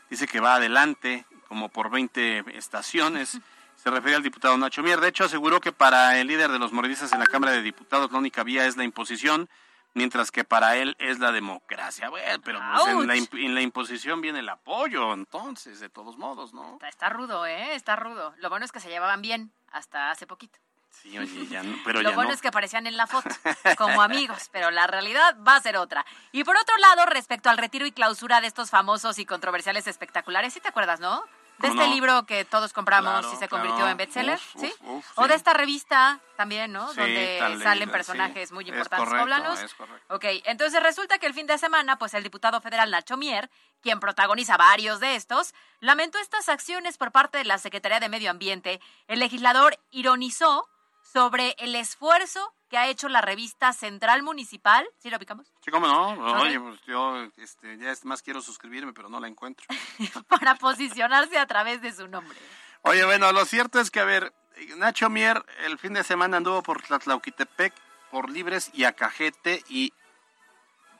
[0.10, 3.39] dice que va adelante como por 20 estaciones.
[3.75, 4.99] Se refiere al diputado Nacho Mier.
[4.99, 8.12] De hecho, aseguró que para el líder de los morenistas en la Cámara de Diputados
[8.12, 9.47] la única vía es la imposición,
[9.93, 12.10] mientras que para él es la democracia.
[12.10, 16.54] Bueno, pero pues, en, la, en la imposición viene el apoyo, entonces, de todos modos,
[16.54, 16.73] ¿no?
[16.73, 17.75] Está, está rudo, ¿eh?
[17.75, 18.34] Está rudo.
[18.38, 20.58] Lo bueno es que se llevaban bien hasta hace poquito.
[21.02, 22.36] Sí, oye, ya no, pero Lo ya bueno no.
[22.36, 23.30] es que aparecían en la foto
[23.78, 26.06] como amigos, pero la realidad va a ser otra.
[26.32, 30.54] Y por otro lado, respecto al retiro y clausura de estos famosos y controversiales espectaculares,
[30.54, 31.24] ¿sí te acuerdas, no?
[31.58, 31.96] De ¿Cómo este no?
[31.96, 33.64] libro que todos compramos Claro, y se claro.
[33.64, 34.74] convirtió en bestseller, Uf, ¿sí?
[34.82, 36.90] uf, uf, O de esta revista también, ¿no?
[36.92, 38.54] Sí, Donde salen leída, personajes sí.
[38.54, 39.62] muy Es importantes correcto, poblanos.
[39.62, 40.14] es correcto.
[40.16, 43.50] Ok, entonces resulta que el fin de semana, pues el diputado federal Nacho Mier,
[43.82, 48.32] quien protagoniza varios de estos, lamentó estas acciones por parte de la Secretaría de Medio
[48.32, 48.82] Ambiente.
[49.08, 50.68] El legislador ironizó
[51.12, 54.88] sobre el esfuerzo que ha hecho la revista Central Municipal.
[54.98, 55.48] ¿Sí lo ubicamos?
[55.63, 56.41] Sí, cómo no.
[56.41, 59.65] Oye, pues yo este, ya es más quiero suscribirme, pero no la encuentro.
[60.28, 62.38] Para posicionarse a través de su nombre.
[62.82, 64.34] Oye, bueno, lo cierto es que, a ver,
[64.78, 67.74] Nacho Mier el fin de semana anduvo por Tlatlauquitepec,
[68.12, 69.94] por Libres y Acajete, y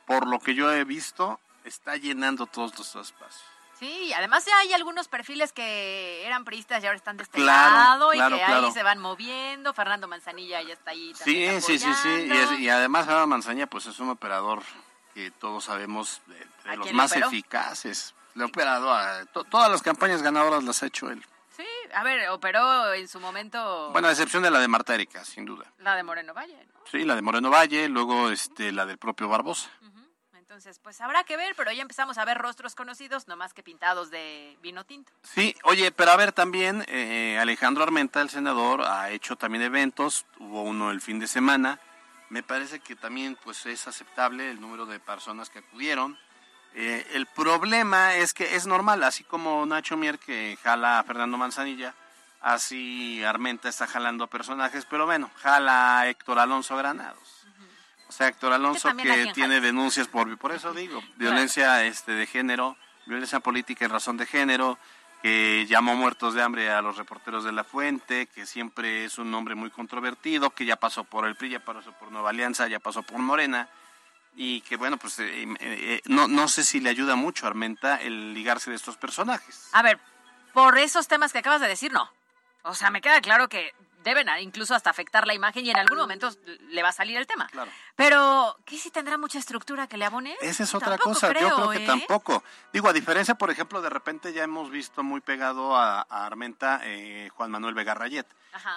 [0.06, 3.55] por lo que yo he visto, está llenando todos los espacios.
[3.78, 8.14] Sí, además ya hay algunos perfiles que eran priistas y ahora están de este lado
[8.14, 9.74] y que ahí se van moviendo.
[9.74, 12.56] Fernando Manzanilla ya está ahí también Sí, sí, sí, sí.
[12.58, 14.62] Y, además Fernando Manzanilla pues es un operador
[15.12, 18.14] que todos sabemos de, los más eficaces.
[18.34, 21.22] Le ha operado a todas las campañas ganadoras las ha hecho él.
[21.54, 23.90] Sí, a ver, operó en su momento.
[23.92, 25.64] Bueno, a excepción de la de Marta Erika, sin duda.
[25.78, 26.80] La de Moreno Valle, ¿no?
[26.90, 29.70] Sí, la de Moreno Valle, luego este, la del propio Barbosa.
[30.48, 33.64] Entonces, pues habrá que ver, pero ya empezamos a ver rostros conocidos, no más que
[33.64, 35.10] pintados de vino tinto.
[35.24, 40.24] Sí, oye, pero a ver también, eh, Alejandro Armenta, el senador, ha hecho también eventos,
[40.38, 41.80] hubo uno el fin de semana.
[42.28, 46.16] Me parece que también pues es aceptable el número de personas que acudieron.
[46.74, 51.36] Eh, el problema es que es normal, así como Nacho Mier que jala a Fernando
[51.36, 51.92] Manzanilla,
[52.40, 57.35] así Armenta está jalando personajes, pero bueno, jala a Héctor Alonso Granados.
[58.08, 62.76] O sea, Héctor Alonso que tiene denuncias por, por eso digo, violencia este, de género,
[63.06, 64.78] violencia política en razón de género,
[65.22, 69.34] que llamó muertos de hambre a los reporteros de La Fuente, que siempre es un
[69.34, 72.78] hombre muy controvertido, que ya pasó por el PRI, ya pasó por Nueva Alianza, ya
[72.78, 73.68] pasó por Morena
[74.36, 77.48] y que bueno, pues eh, eh, eh, no, no sé si le ayuda mucho a
[77.48, 79.68] Armenta el ligarse de estos personajes.
[79.72, 79.98] A ver,
[80.52, 82.10] por esos temas que acabas de decir, no.
[82.62, 83.74] O sea, me queda claro que
[84.06, 86.30] deben incluso hasta afectar la imagen y en algún momento
[86.68, 87.48] le va a salir el tema.
[87.48, 87.70] Claro.
[87.96, 90.36] Pero, ¿qué si tendrá mucha estructura que le abone?
[90.40, 92.44] Esa es otra cosa, yo creo que tampoco.
[92.72, 96.80] Digo, a diferencia, por ejemplo, de repente ya hemos visto muy pegado a, Armenta
[97.34, 98.26] Juan Manuel Vega Rayet,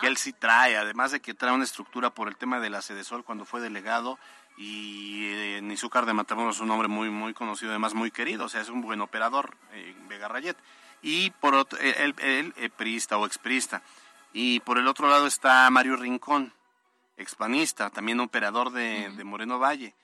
[0.02, 2.82] que él sí trae, además de que trae una estructura por el tema de la
[2.82, 4.18] Sede Sol cuando fue delegado,
[4.58, 8.50] y eh, Nizúcar de Matamoros es un hombre muy muy conocido, además muy querido, o
[8.50, 10.58] sea, es un buen operador, eh, Vega Rayet.
[11.02, 13.82] Y por otro, él, él, eh, priista o exprista.
[14.34, 16.54] Y por el otro lado está Mario Rincón,
[17.18, 19.96] expanista, también operador de, Moreno Valle,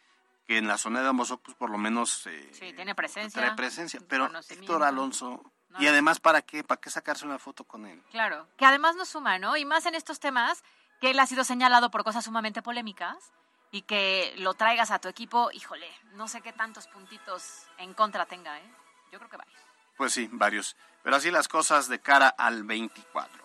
[0.47, 2.27] que en la zona de Ambos pues por lo menos...
[2.27, 3.41] Eh, sí, tiene presencia.
[3.41, 5.43] Tiene presencia, pero Héctor Alonso...
[5.79, 6.63] y además, ¿para qué?
[6.63, 8.01] ¿Para qué sacarse una foto con él?
[8.11, 9.57] Claro, que además no suma, ¿no?
[9.57, 10.63] Y más en estos temas,
[10.99, 13.31] que él ha sido señalado por cosas sumamente polémicas
[13.71, 18.25] y que lo traigas a tu equipo, híjole, no sé qué tantos puntitos en contra
[18.25, 18.73] tenga, ¿eh?
[19.11, 19.59] Yo creo que varios.
[19.97, 20.75] Pues sí, varios.
[21.03, 23.44] Pero así las cosas de cara al 24.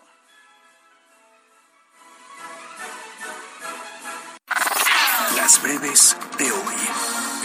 [5.59, 6.75] Breves de hoy.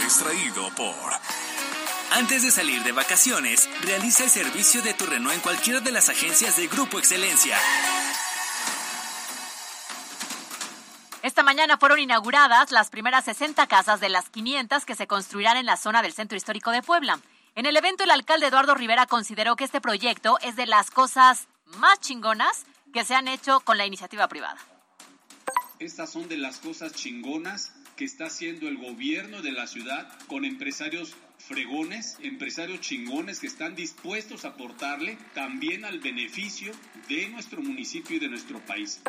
[0.03, 0.95] Extraído por...
[2.11, 6.07] Antes de salir de vacaciones, realiza el servicio de tu Renault en cualquiera de las
[6.07, 7.57] agencias de Grupo Excelencia.
[11.21, 15.65] Esta mañana fueron inauguradas las primeras 60 casas de las 500 que se construirán en
[15.65, 17.19] la zona del Centro Histórico de Puebla.
[17.55, 21.47] En el evento, el alcalde Eduardo Rivera consideró que este proyecto es de las cosas
[21.65, 24.57] más chingonas que se han hecho con la iniciativa privada.
[25.79, 30.45] Estas son de las cosas chingonas que está haciendo el gobierno de la ciudad con
[30.45, 36.71] empresarios fregones, empresarios chingones que están dispuestos a aportarle también al beneficio
[37.09, 39.01] de nuestro municipio y de nuestro país.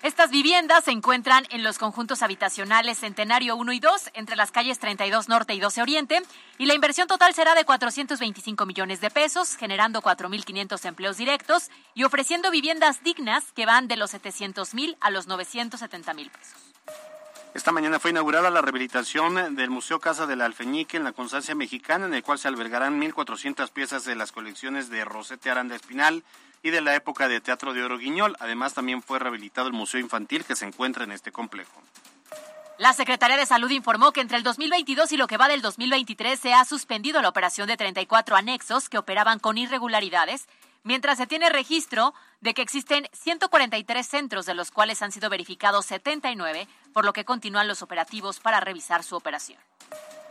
[0.00, 4.78] Estas viviendas se encuentran en los conjuntos habitacionales Centenario 1 y 2, entre las calles
[4.78, 6.22] 32 Norte y 12 Oriente,
[6.56, 12.04] y la inversión total será de 425 millones de pesos, generando 4.500 empleos directos y
[12.04, 16.68] ofreciendo viviendas dignas que van de los 700 mil a los 970 mil pesos.
[17.54, 22.06] Esta mañana fue inaugurada la rehabilitación del Museo Casa del Alfeñique en la Constancia Mexicana,
[22.06, 26.22] en el cual se albergarán 1.400 piezas de las colecciones de Rosete Aranda Espinal,
[26.62, 28.36] y de la época de Teatro de Oro Guiñol.
[28.40, 31.82] Además, también fue rehabilitado el Museo Infantil que se encuentra en este complejo.
[32.78, 36.38] La Secretaría de Salud informó que entre el 2022 y lo que va del 2023
[36.38, 40.46] se ha suspendido la operación de 34 anexos que operaban con irregularidades,
[40.88, 45.84] mientras se tiene registro de que existen 143 centros de los cuales han sido verificados
[45.84, 49.60] 79, por lo que continúan los operativos para revisar su operación.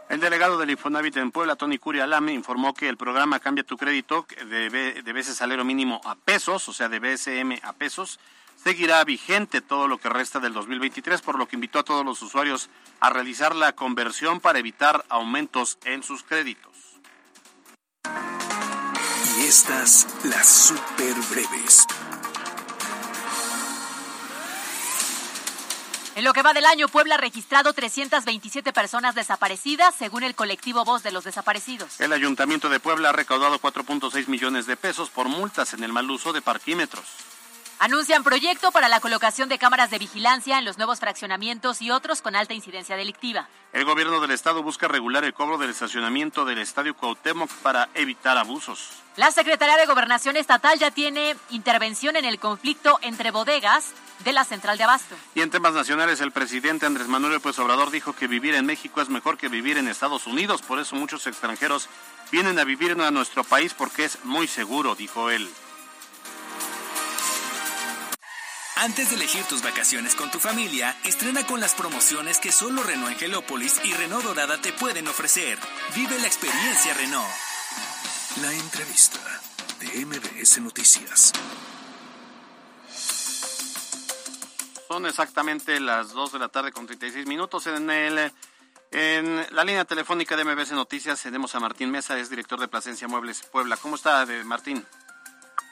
[0.10, 3.78] El delegado del Infonavit en Puebla, Tony Curia Lame, informó que el programa Cambia tu
[3.78, 8.20] Crédito de, de veces salario mínimo a pesos, o sea, de BSM a pesos,
[8.56, 12.20] seguirá vigente todo lo que resta del 2023, por lo que invitó a todos los
[12.24, 16.98] usuarios a realizar la conversión para evitar aumentos en sus créditos.
[19.48, 21.88] Estas las super breves.
[26.16, 30.84] En lo que va del año, Puebla ha registrado 327 personas desaparecidas, según el colectivo
[30.84, 32.02] Voz de los Desaparecidos.
[32.02, 36.12] El Ayuntamiento de Puebla ha recaudado 4.6 millones de pesos por multas en el mal
[36.12, 37.06] uso de parquímetros.
[37.80, 42.24] Anuncian proyecto para la colocación de cámaras de vigilancia en los nuevos fraccionamientos y otros
[42.24, 43.48] con alta incidencia delictiva.
[43.72, 48.36] El gobierno del estado busca regular el cobro del estacionamiento del Estadio Cuauhtémoc para evitar
[48.36, 49.04] abusos.
[49.16, 53.92] La Secretaría de Gobernación Estatal ya tiene intervención en el conflicto entre bodegas
[54.24, 55.16] de la central de abasto.
[55.36, 59.02] Y en temas nacionales, el presidente Andrés Manuel López Obrador dijo que vivir en México
[59.02, 61.90] es mejor que vivir en Estados Unidos, por eso muchos extranjeros
[62.32, 65.48] vienen a vivir a nuestro país porque es muy seguro, dijo él.
[68.80, 73.14] Antes de elegir tus vacaciones con tu familia, estrena con las promociones que solo Renault
[73.14, 75.58] Angelópolis y Renault Dorada te pueden ofrecer.
[75.96, 77.28] Vive la experiencia Renault.
[78.44, 79.20] La entrevista
[79.80, 81.34] de MBS Noticias.
[84.88, 88.32] Son exactamente las 2 de la tarde con 36 minutos en el
[88.92, 93.08] en la línea telefónica de MBS Noticias tenemos a Martín Mesa, es director de Plasencia
[93.08, 93.76] Muebles Puebla.
[93.78, 94.86] ¿Cómo está, Martín?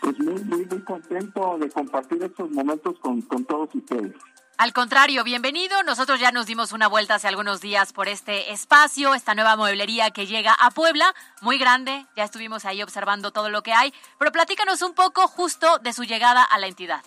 [0.02, 4.14] Pues muy, muy, muy contento de compartir estos momentos con, con todos ustedes.
[4.58, 5.84] Al contrario, bienvenido.
[5.84, 10.12] Nosotros ya nos dimos una vuelta hace algunos días por este espacio, esta nueva mueblería
[10.12, 12.06] que llega a Puebla, muy grande.
[12.16, 16.04] Ya estuvimos ahí observando todo lo que hay, pero platícanos un poco justo de su
[16.04, 17.04] llegada a la entidad.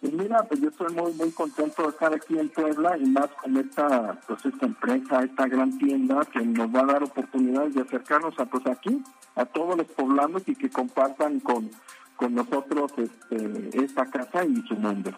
[0.00, 3.28] Pues mira, pues yo estoy muy muy contento de estar aquí en Puebla y más
[3.42, 7.82] con esta pues esta empresa, esta gran tienda que nos va a dar oportunidades de
[7.82, 9.02] acercarnos a pues aquí
[9.36, 11.70] a todos los poblanos y que compartan con
[12.16, 15.10] con nosotros este, esta casa y su mundo.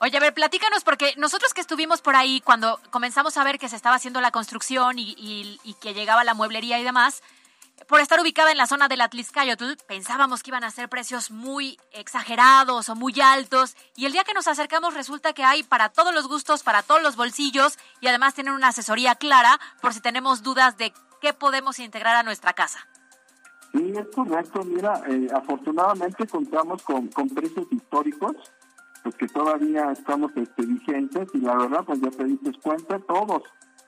[0.00, 3.70] Oye, a ver, platícanos, porque nosotros que estuvimos por ahí cuando comenzamos a ver que
[3.70, 7.22] se estaba haciendo la construcción y, y, y que llegaba la mueblería y demás,
[7.88, 11.78] por estar ubicada en la zona del Atliscayotl, pensábamos que iban a ser precios muy
[11.92, 16.14] exagerados o muy altos y el día que nos acercamos resulta que hay para todos
[16.14, 20.42] los gustos, para todos los bolsillos y además tienen una asesoría clara por si tenemos
[20.42, 22.86] dudas de qué podemos integrar a nuestra casa.
[23.72, 24.62] Sí, es correcto.
[24.62, 28.36] Mira, eh, afortunadamente contamos con, con precios históricos,
[29.02, 33.42] pues que todavía estamos este, vigentes y la verdad, pues ya te diste cuenta, todos,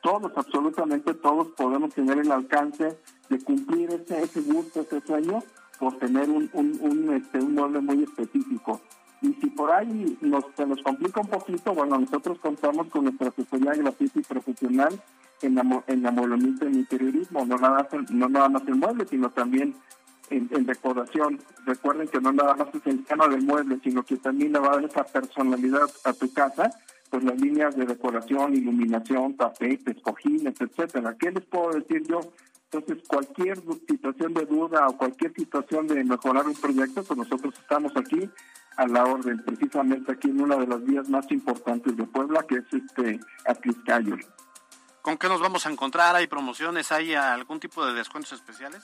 [0.06, 2.96] todos, absolutamente todos podemos tener el alcance
[3.28, 5.42] de cumplir ese, ese gusto, ese sueño,
[5.80, 8.80] por tener un, un, un, este, un mueble muy específico.
[9.20, 13.30] Y si por ahí nos, se nos complica un poquito, bueno, nosotros contamos con nuestra
[13.30, 15.02] asesoría gratuita y profesional
[15.42, 19.74] en la, en en interiorismo, no nada, más, no nada más el mueble, sino también
[20.30, 21.40] en, en, decoración.
[21.64, 24.68] Recuerden que no nada más es el tema del mueble, sino que también le va
[24.68, 26.70] a dar esa personalidad a tu casa,
[27.10, 31.16] pues las líneas de decoración, iluminación, tapetes, cojines, etcétera.
[31.18, 32.20] ¿Qué les puedo decir yo?
[32.70, 37.92] Entonces, cualquier situación de duda o cualquier situación de mejorar un proyecto, pues nosotros estamos
[37.96, 38.28] aquí
[38.76, 42.56] a la orden, precisamente aquí en una de las vías más importantes de Puebla, que
[42.56, 44.16] es este Atliscayo.
[45.00, 46.16] ¿Con qué nos vamos a encontrar?
[46.16, 46.90] ¿Hay promociones?
[46.90, 48.82] ¿Hay algún tipo de descuentos especiales?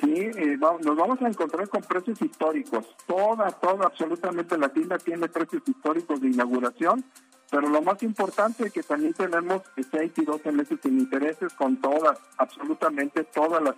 [0.00, 2.86] Sí, eh, nos vamos a encontrar con precios históricos.
[3.06, 7.04] Toda, toda, absolutamente la tienda tiene precios históricos de inauguración
[7.50, 11.76] pero lo más importante es que también tenemos 6 y 12 meses sin intereses con
[11.78, 13.74] todas, absolutamente todas las,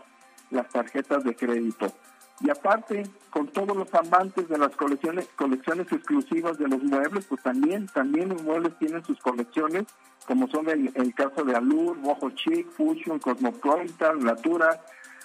[0.50, 1.92] las tarjetas de crédito.
[2.40, 7.42] Y aparte, con todos los amantes de las colecciones, colecciones exclusivas de los muebles, pues
[7.42, 9.84] también, también los muebles tienen sus colecciones,
[10.26, 14.80] como son el, caso de Alur, Bojo Chic, Fusion, Cosmopolitan, Natura,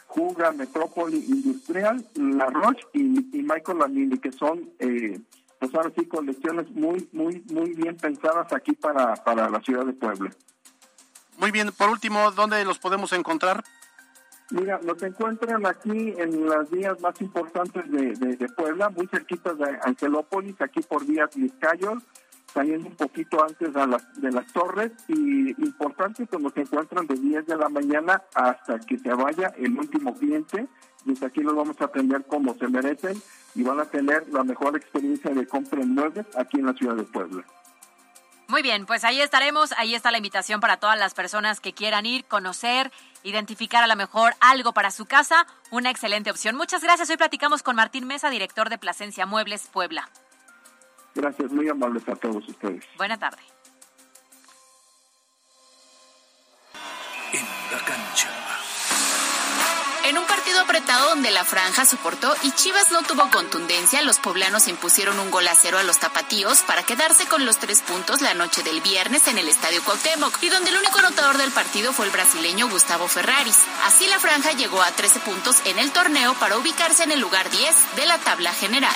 [0.07, 5.19] Juga, Metrópoli, Industrial, La Roche y, y Michael Lamini, que son eh,
[5.59, 9.93] pues ahora sí colecciones muy muy muy bien pensadas aquí para, para la ciudad de
[9.93, 10.29] Puebla.
[11.37, 13.63] Muy bien, por último, ¿dónde los podemos encontrar?
[14.49, 19.57] Mira, los encuentran aquí en las vías más importantes de, de, de Puebla, muy cerquitas
[19.57, 22.01] de Angelópolis, aquí por vías Vizcayol,
[22.57, 27.13] saliendo un poquito antes de las, de las torres y importante que nos encuentran de
[27.13, 30.67] 10 de la mañana hasta que se vaya el último cliente.
[31.05, 33.21] Desde aquí los vamos a atender como se merecen
[33.53, 36.95] y van a tener la mejor experiencia de compra en muebles aquí en la ciudad
[36.95, 37.45] de Puebla.
[38.47, 42.07] Muy bien, pues ahí estaremos, ahí está la invitación para todas las personas que quieran
[42.07, 42.91] ir, conocer,
[43.21, 46.55] identificar a lo mejor algo para su casa, una excelente opción.
[46.55, 50.09] Muchas gracias, hoy platicamos con Martín Mesa, director de Plasencia Muebles Puebla.
[51.17, 52.85] Gracias, muy amables a todos ustedes.
[52.95, 53.41] Buena tarde.
[57.33, 58.29] En la cancha.
[60.05, 64.67] En un partido apretado donde la franja soportó y Chivas no tuvo contundencia, los poblanos
[64.67, 68.35] impusieron un gol a cero a los tapatíos para quedarse con los tres puntos la
[68.35, 72.05] noche del viernes en el Estadio Cuauhtémoc y donde el único anotador del partido fue
[72.05, 73.57] el brasileño Gustavo Ferraris.
[73.85, 77.49] Así la franja llegó a 13 puntos en el torneo para ubicarse en el lugar
[77.49, 78.95] 10 de la tabla general.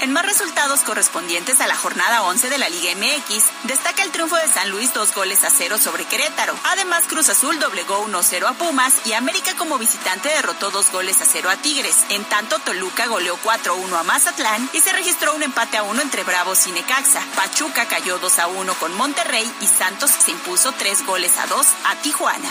[0.00, 4.36] En más resultados correspondientes a la jornada 11 de la Liga MX, destaca el triunfo
[4.36, 6.54] de San Luis dos goles a cero sobre Querétaro.
[6.64, 11.24] Además, Cruz Azul doblegó 1-0 a Pumas y América como visitante derrotó dos goles a
[11.24, 12.04] cero a Tigres.
[12.10, 16.24] En tanto, Toluca goleó 4-1 a Mazatlán y se registró un empate a uno entre
[16.24, 17.22] Bravos y Necaxa.
[17.34, 22.50] Pachuca cayó 2-1 con Monterrey y Santos se impuso tres goles a dos a Tijuana.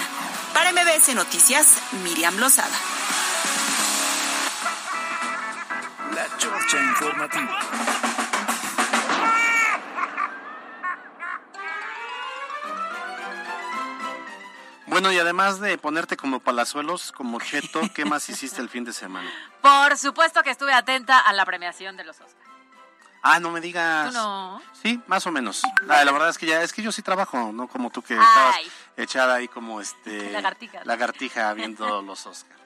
[0.53, 1.67] Para MBS Noticias,
[2.03, 2.77] Miriam Lozada.
[6.37, 7.59] Chorcha Informativa.
[14.87, 18.93] Bueno, y además de ponerte como palazuelos, como cheto, ¿qué más hiciste el fin de
[18.93, 19.29] semana?
[19.61, 22.37] Por supuesto que estuve atenta a la premiación de los Oscars.
[23.23, 24.11] Ah, no me digas.
[24.11, 24.61] ¿Tú no?
[24.73, 25.63] Sí, más o menos.
[25.89, 28.15] Ah, la, verdad es que ya, es que yo sí trabajo, no como tú que
[28.15, 28.19] Ay.
[28.19, 28.55] estabas
[28.97, 30.31] echada ahí como este.
[30.31, 30.81] Lagartija.
[30.83, 32.62] Lagartija viendo los Oscars.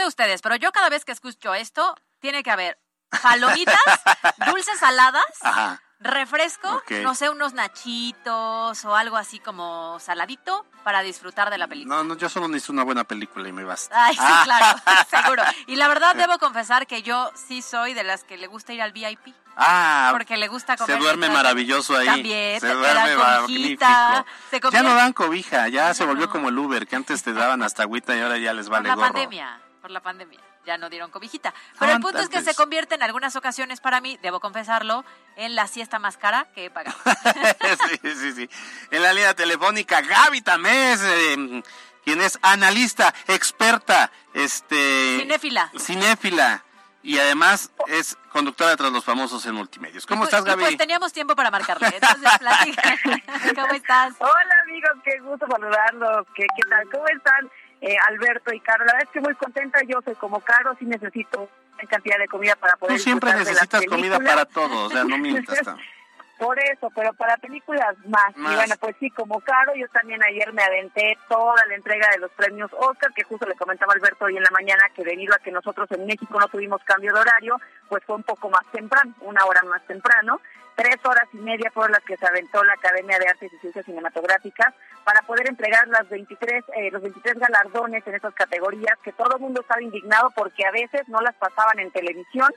[0.00, 2.78] Sé ustedes, pero yo cada vez que escucho esto, tiene que haber
[3.22, 3.74] palomitas,
[4.46, 5.80] dulces saladas, Ajá.
[5.98, 11.96] refresco, no sé, unos nachitos o algo así como saladito para disfrutar de la película.
[11.96, 14.06] No, no, yo solo necesito una buena película y me basta.
[14.06, 14.42] Ay, sí, Ah.
[14.44, 14.78] claro,
[15.10, 15.42] seguro.
[15.66, 18.80] Y la verdad debo confesar que yo sí soy de las que le gusta ir
[18.80, 19.34] al VIP.
[19.56, 20.96] Ah, Porque le gusta comer.
[20.96, 22.06] se duerme maravilloso ahí.
[22.06, 26.32] También, se te duerme cobijita, se Ya no dan cobija, ya se volvió no.
[26.32, 28.88] como el Uber, que antes te daban hasta agüita y ahora ya les Por vale
[28.88, 29.08] la gorro.
[29.12, 30.38] pandemia, por la pandemia.
[30.66, 31.52] Ya no dieron cobijita.
[31.78, 32.54] Pero el punto es que antes.
[32.54, 35.04] se convierte en algunas ocasiones para mí, debo confesarlo,
[35.36, 36.96] en la siesta más cara que he pagado.
[38.02, 38.50] sí, sí, sí.
[38.90, 41.62] En la línea telefónica, Gaby Tamés, eh,
[42.04, 45.18] quien es analista, experta, este...
[45.20, 45.70] Cinéfila.
[45.78, 46.64] Cinéfila.
[47.02, 50.06] Y además es conductora tras los famosos en multimedios.
[50.06, 50.64] ¿Cómo pues- estás, Gaby?
[50.64, 51.86] Pues teníamos tiempo para marcarle.
[51.86, 52.98] Entonces, platica.
[53.54, 54.14] ¿Cómo estás?
[54.18, 56.26] Hola amigos, qué gusto saludarlos.
[56.34, 56.86] ¿Qué, qué tal?
[56.90, 57.50] ¿Cómo están
[57.80, 58.84] eh, Alberto y Caro?
[58.84, 59.80] La verdad es que muy contenta.
[59.82, 63.84] Yo soy como Caro, sí necesito una cantidad de comida para poder Tú siempre necesitas
[63.86, 65.58] comida para todo, o sea, no mientas.
[66.40, 68.34] Por eso, pero para películas más.
[68.36, 68.52] Más.
[68.52, 72.18] Y bueno, pues sí, como Caro, yo también ayer me aventé toda la entrega de
[72.18, 75.38] los premios Oscar, que justo le comentaba Alberto hoy en la mañana que debido a
[75.38, 77.60] que nosotros en México no tuvimos cambio de horario,
[77.90, 80.40] pues fue un poco más temprano, una hora más temprano.
[80.76, 83.84] Tres horas y media fueron las que se aventó la Academia de Artes y Ciencias
[83.84, 84.72] Cinematográficas
[85.04, 89.42] para poder entregar las 23, eh, los 23 galardones en estas categorías, que todo el
[89.42, 92.50] mundo estaba indignado porque a veces no las pasaban en televisión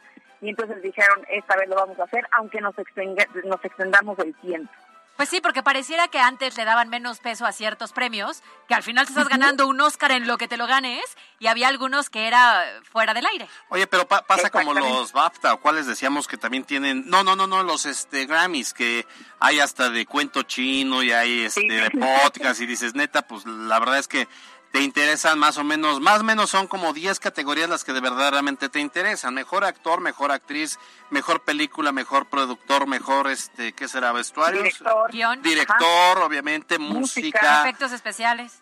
[0.43, 4.35] y entonces dijeron, esta vez lo vamos a hacer, aunque nos, extenga- nos extendamos el
[4.35, 4.71] tiempo.
[5.15, 8.81] Pues sí, porque pareciera que antes le daban menos peso a ciertos premios, que al
[8.81, 11.03] final te estás ganando un Oscar en lo que te lo ganes,
[11.37, 13.47] y había algunos que era fuera del aire.
[13.69, 17.35] Oye, pero pa- pasa como los BAFTA, o cuales decíamos que también tienen, no, no,
[17.35, 19.05] no, no, los este Grammys, que
[19.39, 21.67] hay hasta de cuento chino y hay este Sí.
[21.67, 24.27] de podcast y dices, neta, pues la verdad es que
[24.73, 28.01] te interesan más o menos, más o menos son como 10 categorías las que de
[28.01, 29.31] verdad realmente te interesan.
[29.35, 30.79] Mejor actor, mejor actriz,
[31.11, 34.11] mejor película, mejor productor, mejor este, ¿qué será?
[34.13, 34.63] Vestuarios.
[34.63, 35.11] Director.
[35.11, 37.61] Guión, Director, obviamente, Música, música.
[37.61, 38.61] efectos especiales,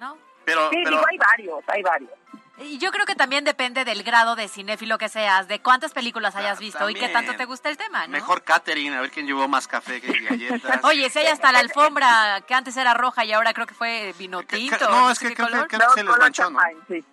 [0.00, 0.18] ¿no?
[0.44, 2.10] Pero, Sí, pero digo, hay varios, hay varios.
[2.60, 6.34] Y yo creo que también depende del grado de cinéfilo que seas, de cuántas películas
[6.34, 8.12] hayas Ah, visto y qué tanto te gusta el tema, ¿no?
[8.12, 10.80] mejor catering, a ver quién llevó más café que galletas.
[10.84, 14.12] Oye, si hay hasta la alfombra que antes era roja y ahora creo que fue
[14.18, 14.90] vino Que- que- tinto.
[14.90, 15.68] no, es que creo que- color.
[15.68, 16.58] creo que se les manchó, ¿no?
[16.58, 17.04] champagne, sí.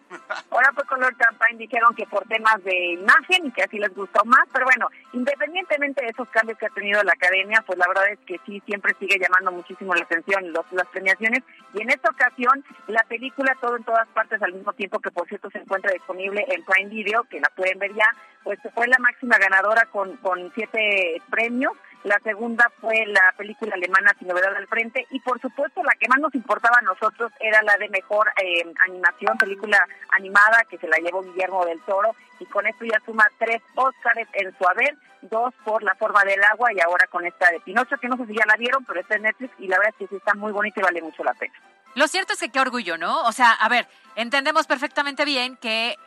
[0.50, 4.24] Ahora fue color champagne, dijeron que por temas de imagen y que así les gustó
[4.26, 8.10] más, pero bueno, independientemente de esos cambios que ha tenido la academia, pues la verdad
[8.10, 11.44] es que sí, siempre sigue llamando muchísimo la atención los, las premiaciones
[11.74, 15.28] y en esta ocasión la película Todo en todas partes al mismo tiempo que por
[15.28, 18.06] cierto se encuentra disponible en Prime Video, que la pueden ver ya,
[18.44, 21.74] pues fue la máxima ganadora con, con siete premios.
[22.06, 25.08] La segunda fue la película alemana Sin Novedad al Frente.
[25.10, 28.64] Y por supuesto, la que más nos importaba a nosotros era la de mejor eh,
[28.88, 32.16] animación, película animada, que se la llevó Guillermo del Toro.
[32.40, 36.44] Y con esto ya suma tres Óscares en su haber: dos por La Forma del
[36.44, 39.00] Agua y ahora con esta de Pinocho, que no sé si ya la vieron, pero
[39.00, 39.52] está en Netflix.
[39.58, 41.56] Y la verdad es que sí está muy bonita y vale mucho la pena.
[41.96, 43.24] Lo cierto es que qué orgullo, ¿no?
[43.24, 45.98] O sea, a ver, entendemos perfectamente bien que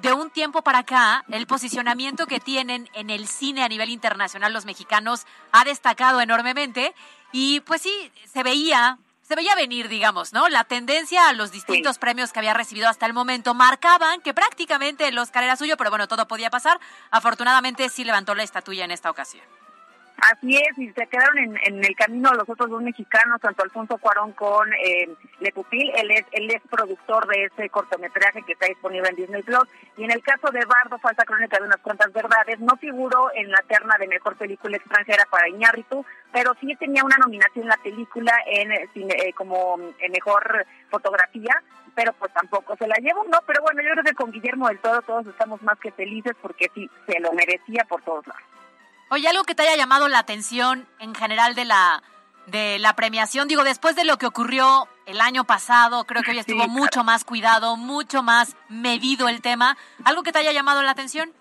[0.00, 4.52] de un tiempo para acá, el posicionamiento que tienen en el cine a nivel internacional
[4.52, 6.94] los mexicanos ha destacado enormemente
[7.32, 10.48] y pues sí, se veía, se veía venir, digamos, ¿no?
[10.48, 15.08] La tendencia a los distintos premios que había recibido hasta el momento marcaban que prácticamente
[15.08, 16.78] el Oscar era suyo, pero bueno, todo podía pasar.
[17.10, 19.44] Afortunadamente sí levantó la estatuilla en esta ocasión.
[20.16, 23.98] Así es, y se quedaron en, en el camino los otros dos mexicanos, tanto Alfonso
[23.98, 25.08] Cuarón con eh,
[25.40, 29.42] Le Pupil, él es, él es productor de ese cortometraje que está disponible en Disney
[29.42, 29.64] Plus,
[29.96, 33.50] y en el caso de Bardo, Falsa Crónica de unas cuantas verdades, no figuró en
[33.50, 38.32] la terna de mejor película extranjera para Iñárritu, pero sí tenía una nominación la película
[38.46, 41.62] en eh, eh, como eh, mejor fotografía,
[41.94, 43.38] pero pues tampoco se la llevó, ¿no?
[43.46, 46.70] Pero bueno, yo creo que con Guillermo del Toro todos estamos más que felices porque
[46.74, 48.42] sí, se lo merecía por todos lados.
[49.10, 52.02] Oye, algo que te haya llamado la atención en general de la
[52.46, 56.38] de la premiación, digo, después de lo que ocurrió el año pasado, creo que hoy
[56.40, 56.72] estuvo Sí, claro.
[56.78, 59.78] mucho más cuidado, mucho más medido el tema.
[60.04, 61.32] ¿Algo que te haya llamado la atención?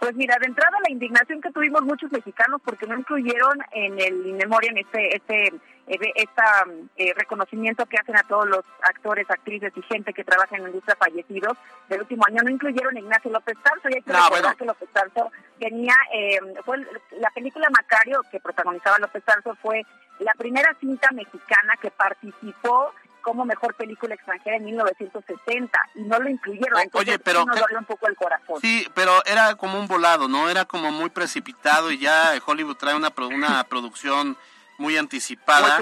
[0.00, 4.26] Pues mira, de entrada la indignación que tuvimos muchos mexicanos porque no incluyeron en el
[4.26, 5.52] In Memoriam este este
[5.86, 6.64] esta
[6.96, 10.68] eh, reconocimiento que hacen a todos los actores, actrices y gente que trabaja en la
[10.68, 12.42] industria fallecidos del último año.
[12.42, 13.90] No incluyeron a Ignacio López Tarso.
[13.90, 16.78] Y hay que recordar que López Tarso tenía, eh, fue
[17.18, 19.84] la película Macario que protagonizaba López Tarso fue
[20.20, 22.92] la primera cinta mexicana que participó
[23.30, 26.80] como mejor película extranjera en 1960 y no lo incluyeron.
[26.94, 28.60] Oye, pero nos dolió un poco el corazón.
[28.60, 30.50] Sí, pero era como un volado, ¿no?
[30.50, 34.36] Era como muy precipitado y ya Hollywood trae una, una producción
[34.80, 35.78] muy anticipada.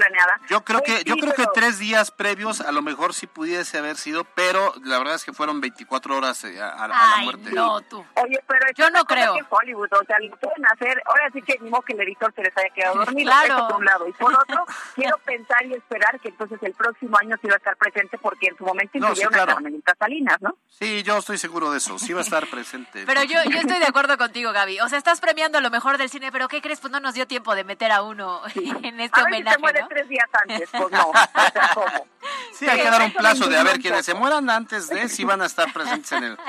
[0.49, 3.95] Yo creo que yo creo que tres días previos a lo mejor sí pudiese haber
[3.95, 7.51] sido, pero la verdad es que fueron 24 horas eh, a, la muerte.
[7.51, 8.05] No, tú.
[8.15, 9.33] Oye, pero yo no creo.
[9.35, 11.01] Que Hollywood, o sea, lo pueden hacer.
[11.05, 13.31] Ahora sí que ni modo que el editor se les haya quedado dormido.
[13.31, 13.67] Claro.
[13.69, 14.07] por un lado.
[14.07, 17.57] Y por otro, quiero pensar y esperar que entonces el próximo año sí va a
[17.57, 19.81] estar presente porque en su momento incluyeron no, sí, claro.
[19.85, 20.57] a Salinas, ¿no?
[20.67, 21.97] Sí, yo estoy seguro de eso.
[21.97, 23.03] Sí va a estar presente.
[23.05, 24.81] pero yo, yo estoy de acuerdo contigo, Gaby.
[24.81, 26.81] O sea, estás premiando lo mejor del cine, pero ¿qué crees?
[26.81, 28.41] Pues no nos dio tiempo de meter a uno
[28.89, 29.55] en este homenaje.
[29.55, 31.09] Si muere tres días antes, pues no.
[31.09, 32.07] O sea, ¿cómo?
[32.53, 35.23] Sí, hay que dar un plazo de a ver quienes se mueran antes de si
[35.23, 36.37] van a estar presentes en el.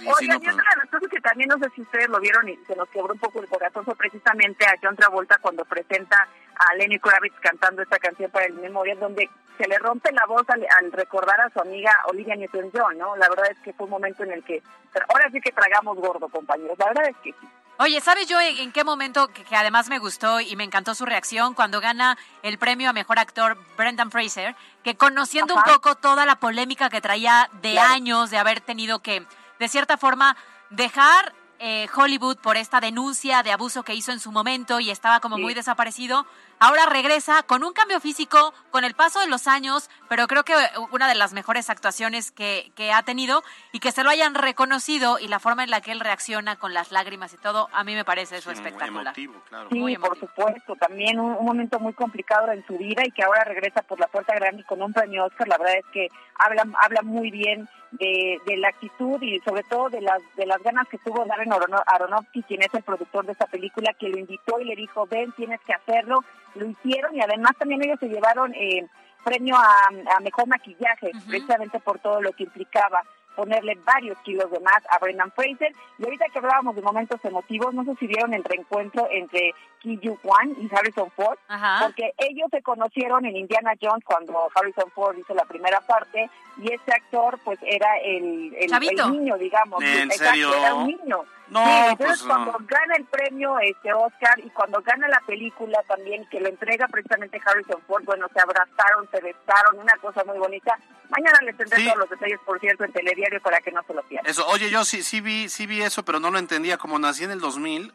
[0.00, 2.48] Eh, Oye, y otra de las cosas que también no sé si ustedes lo vieron
[2.48, 6.26] y se nos quebró un poco el corazón fue precisamente a John Travolta cuando presenta
[6.56, 10.44] a Lenny Kravitz cantando esta canción para el Memorial, donde se le rompe la voz
[10.48, 13.14] al, recordar a su amiga Olivia Newton-John, ¿no?
[13.16, 14.62] La verdad es que fue un momento en el que,
[15.08, 17.48] ahora sí que tragamos gordo, compañeros, la verdad es que sí.
[17.82, 21.54] Oye, ¿sabes yo en, qué momento, que, además me gustó y me encantó su reacción,
[21.54, 24.54] cuando gana el premio a Mejor Actor Brendan Fraser,
[24.84, 29.26] que conociendo un poco toda la polémica que traía de años, de haber tenido que,
[29.58, 30.36] de cierta forma,
[30.68, 35.20] dejar eh, Hollywood por esta denuncia de abuso que hizo en su momento y estaba
[35.20, 36.26] como muy desaparecido.
[36.62, 40.52] Ahora regresa con un cambio físico, con el paso de los años, pero creo que
[40.92, 43.42] una de las mejores actuaciones que, que ha tenido
[43.72, 46.74] y que se lo hayan reconocido y la forma en la que él reacciona con
[46.74, 48.90] las lágrimas y todo, a mí me parece eso espectacular.
[48.90, 49.68] Muy emotivo, claro.
[49.70, 53.80] Sí, por supuesto, también un, momento muy complicado en su vida y que ahora regresa
[53.80, 57.30] por la puerta grande con un premio Oscar, la verdad es que habla, habla muy
[57.30, 61.24] bien de, de, la actitud y sobre todo de las de las ganas que tuvo
[61.24, 65.06] Darren Aronofsky, quien es el productor de esta película, que lo invitó y le dijo,
[65.06, 66.22] ven, tienes que hacerlo.
[66.54, 68.86] Lo hicieron y además también ellos se llevaron eh,
[69.24, 73.02] premio a, mejor maquillaje, precisamente por todo lo que implicaba
[73.36, 75.72] ponerle varios kilos de más a Brendan Fraser.
[75.98, 79.98] Y ahorita que hablábamos de momentos emotivos, no sé si vieron el reencuentro entre Ki
[80.02, 81.38] Yu Kwan y Harrison Ford,
[81.80, 86.28] porque ellos se conocieron en Indiana Jones cuando Harrison Ford hizo la primera parte
[86.58, 88.70] y ese actor pues era el, el,
[89.10, 89.82] niño, digamos.
[89.82, 90.54] ¿En serio?
[90.54, 91.24] Era un niño.
[91.50, 96.26] No, entonces pues, cuando gana el premio este Oscar y cuando gana la película también
[96.30, 100.78] que lo entrega precisamente Harrison Ford, bueno, se abrazaron, se besaron, una cosa muy bonita.
[101.08, 104.02] Mañana les tendré todos los detalles, por cierto, en telediario para que no se lo
[104.04, 104.30] pierdan.
[104.30, 107.24] Eso, oye, yo sí sí vi sí vi eso, pero no lo entendía como nací
[107.24, 107.92] en el 2000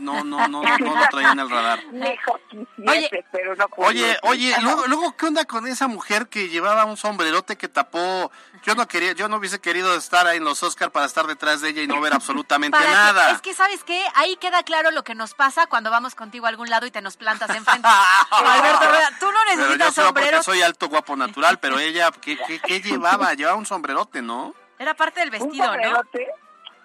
[0.00, 1.80] no, no, no, no, no lo traía en el radar.
[2.86, 6.96] Oye, pero no oye, oye, luego, luego, ¿qué onda con esa mujer que llevaba un
[6.96, 8.30] sombrerote que tapó?
[8.64, 11.60] Yo no quería, yo no hubiese querido estar ahí en los Oscar para estar detrás
[11.60, 13.32] de ella y no ver absolutamente nada.
[13.32, 14.04] es que, ¿sabes qué?
[14.14, 17.00] Ahí queda claro lo que nos pasa cuando vamos contigo a algún lado y te
[17.00, 17.88] nos plantas enfrente.
[18.30, 18.86] Alberto,
[19.20, 20.42] tú no necesitas sombrero.
[20.42, 23.34] soy alto, guapo, natural, pero ella, ¿qué, qué, qué llevaba?
[23.34, 24.54] Llevaba un sombrerote, ¿no?
[24.78, 26.02] Era parte del vestido, ¿no?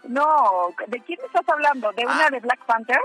[0.03, 1.91] No, ¿de quién estás hablando?
[1.93, 2.29] ¿De una ah.
[2.29, 2.99] de Black Panther?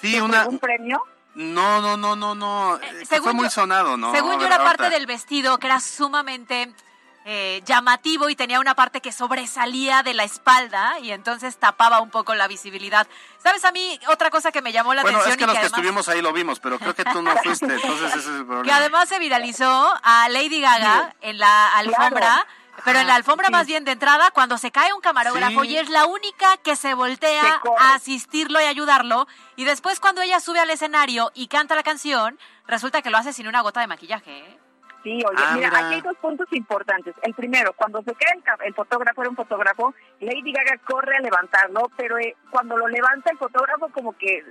[0.00, 0.46] Sí, una...
[0.46, 1.02] ¿Un premio?
[1.34, 2.76] No, no, no, no, no.
[2.76, 4.12] Eh, fue muy sonado, ¿no?
[4.12, 6.74] Según yo era parte del vestido que era sumamente
[7.24, 12.10] eh, llamativo y tenía una parte que sobresalía de la espalda y entonces tapaba un
[12.10, 13.06] poco la visibilidad.
[13.38, 15.20] ¿Sabes a mí otra cosa que me llamó la atención?
[15.20, 17.66] Bueno, es que los que, estuvimos ahí lo vimos, pero creo que tú no fuiste,
[17.66, 18.64] entonces ese es el problema.
[18.64, 22.46] Que además se viralizó a Lady Gaga en la alfombra.
[22.84, 25.88] Pero en la alfombra más bien de entrada, cuando se cae un camarógrafo y es
[25.88, 29.26] la única que se voltea a asistirlo y ayudarlo,
[29.56, 33.32] y después cuando ella sube al escenario y canta la canción, resulta que lo hace
[33.32, 34.38] sin una gota de maquillaje.
[34.38, 34.58] ¿eh?
[35.02, 37.14] Sí, oye, ah, mira, aquí hay dos puntos importantes.
[37.22, 41.90] El primero, cuando se cae el, fotógrafo, era un fotógrafo, Lady Gaga corre a levantarlo,
[41.96, 44.44] pero eh, cuando lo levanta el fotógrafo como que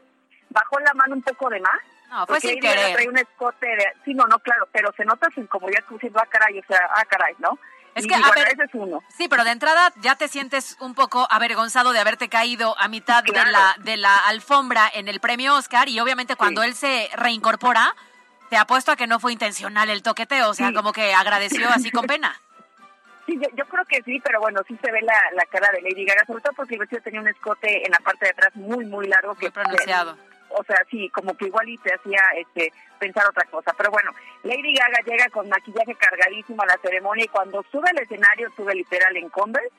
[0.49, 1.79] bajó la mano un poco de más.
[2.09, 2.93] No, fue sin querer.
[2.93, 3.85] Trae un escote de...
[4.03, 6.79] Sí, no, no, claro, pero se nota sin como ya diciendo, ah, caray, o sea,
[6.95, 7.59] ah, caray, ¿no?
[7.95, 9.01] Es que, a ver, es uno.
[9.17, 13.23] Sí, pero de entrada ya te sientes un poco avergonzado de haberte caído a mitad
[13.23, 17.95] de la de la alfombra en el premio Oscar y obviamente cuando él se reincorpora,
[18.49, 21.91] te apuesto a que no fue intencional el toqueteo, o sea, como que agradeció así
[21.91, 22.39] con pena.
[23.25, 26.03] Sí, yo, creo que sí, pero bueno, sí se ve la, la cara de Lady
[26.03, 28.85] Gaga, sobre todo porque el vestido tenía un escote en la parte de atrás muy,
[28.85, 29.35] muy largo.
[29.35, 30.17] Muy que pronunciado.
[30.49, 33.73] O sea, sí, como que igual y te hacía este, pensar otra cosa.
[33.77, 34.11] Pero bueno,
[34.43, 38.75] Lady Gaga llega con maquillaje cargadísimo a la ceremonia y cuando sube al escenario, sube
[38.75, 39.69] literal en Converse,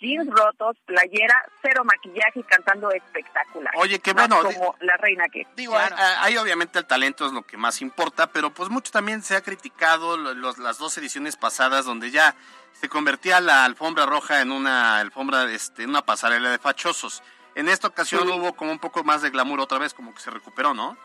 [0.00, 3.72] jeans rotos, playera, cero maquillaje y cantando espectacular.
[3.76, 4.42] Oye, qué bueno.
[4.42, 5.46] Como la reina que.
[5.56, 9.36] Digo, ahí obviamente el talento es lo que más importa, pero pues mucho también se
[9.36, 12.34] ha criticado los, las dos ediciones pasadas donde ya
[12.80, 17.22] se convertía la alfombra roja en una alfombra, este, una pasarela de fachosos.
[17.58, 20.30] En esta ocasión hubo como un poco más de glamour otra vez, como que se
[20.30, 20.96] recuperó, ¿no?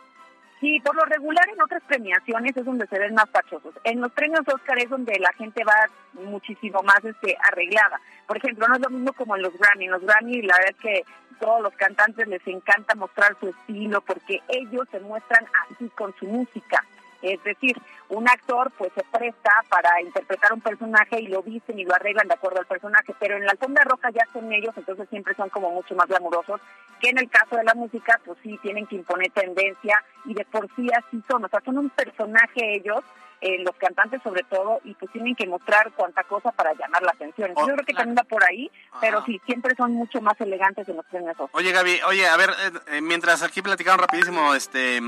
[0.60, 3.74] Sí, por lo regular en otras premiaciones es donde se ven más fachosos.
[3.84, 8.00] En los premios Oscar es donde la gente va muchísimo más este, arreglada.
[8.28, 9.86] Por ejemplo, no es lo mismo como en los Grammy.
[9.86, 11.06] En los Grammy la verdad es que
[11.40, 16.28] todos los cantantes les encanta mostrar su estilo porque ellos se muestran así con su
[16.28, 16.86] música.
[17.24, 17.82] Es decir,
[18.14, 22.28] un actor pues se presta para interpretar un personaje y lo visten y lo arreglan
[22.28, 25.50] de acuerdo al personaje, pero en la alfombra roja ya son ellos, entonces siempre son
[25.50, 26.62] como mucho más glamurosos,
[27.00, 30.46] que en el caso de la música pues sí tienen que imponer tendencia y de
[30.46, 33.04] por sí así son, o sea, son un personaje ellos
[33.44, 37.12] eh, los cantantes sobre todo, y pues tienen que mostrar cuánta cosa para llamar la
[37.12, 37.52] atención.
[37.56, 40.88] Oh, yo creo que también va por ahí, pero sí, siempre son mucho más elegantes
[40.88, 41.36] en los premios.
[41.52, 45.02] Oye, Gaby, oye, a ver, eh, eh, mientras aquí platicaron rapidísimo, este,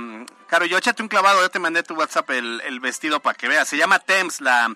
[0.47, 3.47] Caro, yo échate un clavado, yo te mandé tu WhatsApp el, el vestido para que
[3.47, 3.67] veas.
[3.67, 4.75] Se llama Thames, la,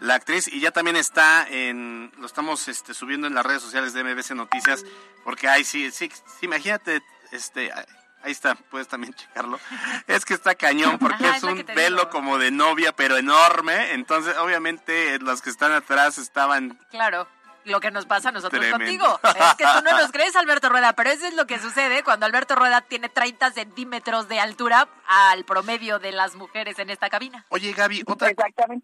[0.00, 3.92] la actriz, y ya también está en, lo estamos este, subiendo en las redes sociales
[3.92, 4.84] de MBC Noticias,
[5.24, 7.02] porque hay, sí, sí, sí, imagínate,
[7.32, 7.72] este,
[8.20, 9.60] Ahí está, puedes también checarlo.
[10.08, 13.92] Es que está cañón porque es un velo como de novia, pero enorme.
[13.92, 16.78] Entonces, obviamente, los que están atrás estaban...
[16.90, 17.28] Claro
[17.64, 19.20] lo que nos pasa a nosotros contigo.
[19.22, 22.26] Es que tú no nos crees, Alberto Rueda, pero eso es lo que sucede cuando
[22.26, 27.44] Alberto Rueda tiene 30 centímetros de altura al promedio de las mujeres en esta cabina.
[27.48, 28.32] Oye, Gaby, otra,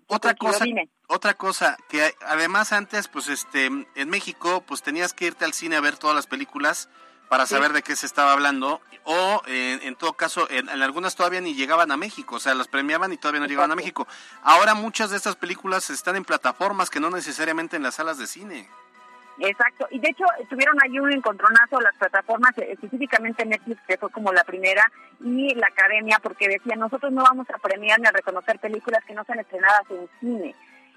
[0.07, 0.65] otra cosa,
[1.07, 5.77] otra cosa, que además antes, pues este, en México, pues tenías que irte al cine
[5.77, 6.89] a ver todas las películas
[7.29, 11.55] para saber de qué se estaba hablando o en todo caso en, algunas todavía ni
[11.55, 14.07] llegaban a México, o sea, las premiaban y todavía no llegaban a México.
[14.43, 18.27] Ahora muchas de estas películas están en plataformas que no necesariamente en las salas de
[18.27, 18.69] cine.
[19.39, 24.33] Exacto, y de hecho tuvieron ahí un encontronazo las plataformas, específicamente Netflix, que fue como
[24.33, 24.85] la primera,
[25.21, 29.15] y la academia, porque decían, nosotros no vamos a premiar ni a reconocer películas que
[29.15, 30.55] no sean estrenadas en cine.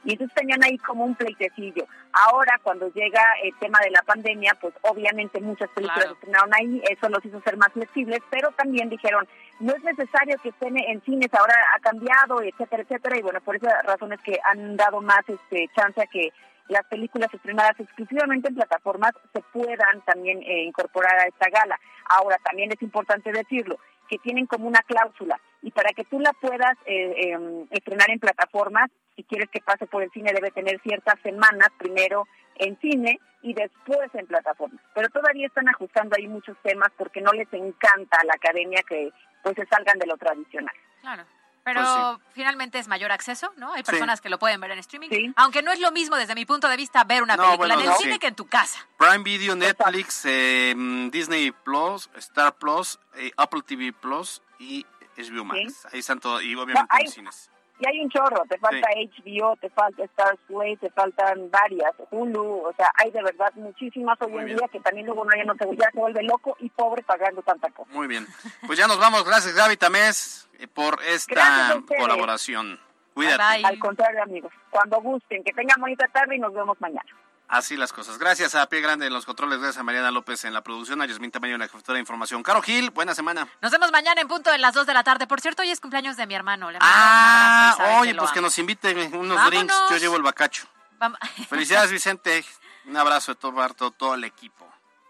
[0.08, 1.86] Y entonces tenían ahí como un pleitecillo.
[2.14, 6.82] Ahora, cuando llega el tema de la pandemia, pues obviamente muchas películas se estrenaron ahí,
[6.90, 9.28] eso los hizo ser más flexibles, pero también dijeron,
[9.60, 13.58] no es necesario que estén en cines, ahora ha cambiado, etcétera, etcétera, y bueno, por
[13.58, 16.32] esas razones que han dado más este chance a que
[16.70, 21.78] las películas estrenadas exclusivamente en plataformas se puedan también eh, incorporar a esta gala.
[22.10, 23.78] Ahora, también es importante decirlo,
[24.08, 28.20] que tienen como una cláusula y para que tú la puedas eh, em, estrenar en
[28.20, 33.20] plataformas, si quieres que pase por el cine debe tener ciertas semanas primero en cine
[33.42, 34.82] y después en plataformas.
[34.94, 39.12] Pero todavía están ajustando ahí muchos temas porque no les encanta a la academia que
[39.44, 40.76] pues se salgan de lo tradicional.
[41.02, 41.24] Claro.
[41.68, 43.74] Pero pues finalmente es mayor acceso, ¿no?
[43.74, 45.34] Hay personas que lo pueden ver en streaming.
[45.36, 47.94] Aunque no es lo mismo desde mi punto de vista ver una película en el
[47.96, 48.88] cine que en tu casa.
[48.98, 50.74] Prime Video, Netflix, eh,
[51.12, 54.86] Disney Plus, Star Plus, eh, Apple TV Plus y
[55.18, 55.86] HBO Max.
[55.92, 57.52] Ahí están todos, y obviamente en cines.
[57.80, 62.68] Y hay un chorro, te falta HBO, te falta Star Play, te faltan varias, Hulu,
[62.68, 65.54] o sea, hay de verdad muchísimas hoy en día que también luego no, ya, no
[65.54, 67.92] se, ya se vuelve loco y pobre pagando tanta cosa.
[67.94, 68.26] Muy bien,
[68.66, 72.80] pues ya nos vamos, gracias Gaby Tamés eh, por esta colaboración.
[73.14, 73.66] Cuídate.
[73.66, 77.12] Al contrario, amigos, cuando gusten, que tengan bonita tarde y nos vemos mañana.
[77.48, 78.18] Así las cosas.
[78.18, 81.06] Gracias a Pie Grande en los controles, gracias a Mariana López en la producción, a
[81.06, 82.44] Yasmin Tamayo en la jefatura de información.
[82.44, 83.48] Caro Gil, buena semana.
[83.62, 85.28] Nos vemos mañana en punto de las 2 de la tarde.
[85.28, 86.70] Por cierto, hoy es cumpleaños de mi hermano.
[86.82, 89.74] ah, oye, pues que nos inviten unos drinks.
[89.90, 90.68] Yo llevo el bacacho.
[91.50, 92.44] Felicidades, Vicente.
[92.86, 94.67] Un abrazo de todo, todo el equipo.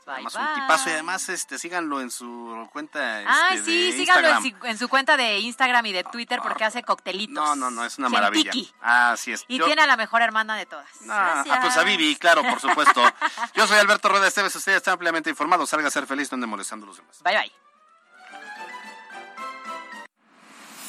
[0.07, 3.23] Además, un tipazo y además este, síganlo en su cuenta.
[3.27, 4.29] ah, sí, síganlo
[4.63, 7.33] en su, cuenta de Instagram y de Twitter porque hace coctelitos.
[7.33, 8.51] No, no, no, es una maravilla.
[8.81, 9.45] Ah, así es.
[9.47, 10.87] Y tiene a la mejor hermana de todas.
[11.09, 13.03] ah, pues a Vivi, claro, por supuesto.
[13.53, 15.69] Yo soy Alberto Rueda Esteves, ustedes están ampliamente informados.
[15.69, 17.21] Salga a ser feliz, no molestando a los demás.
[17.23, 17.66] Bye, bye.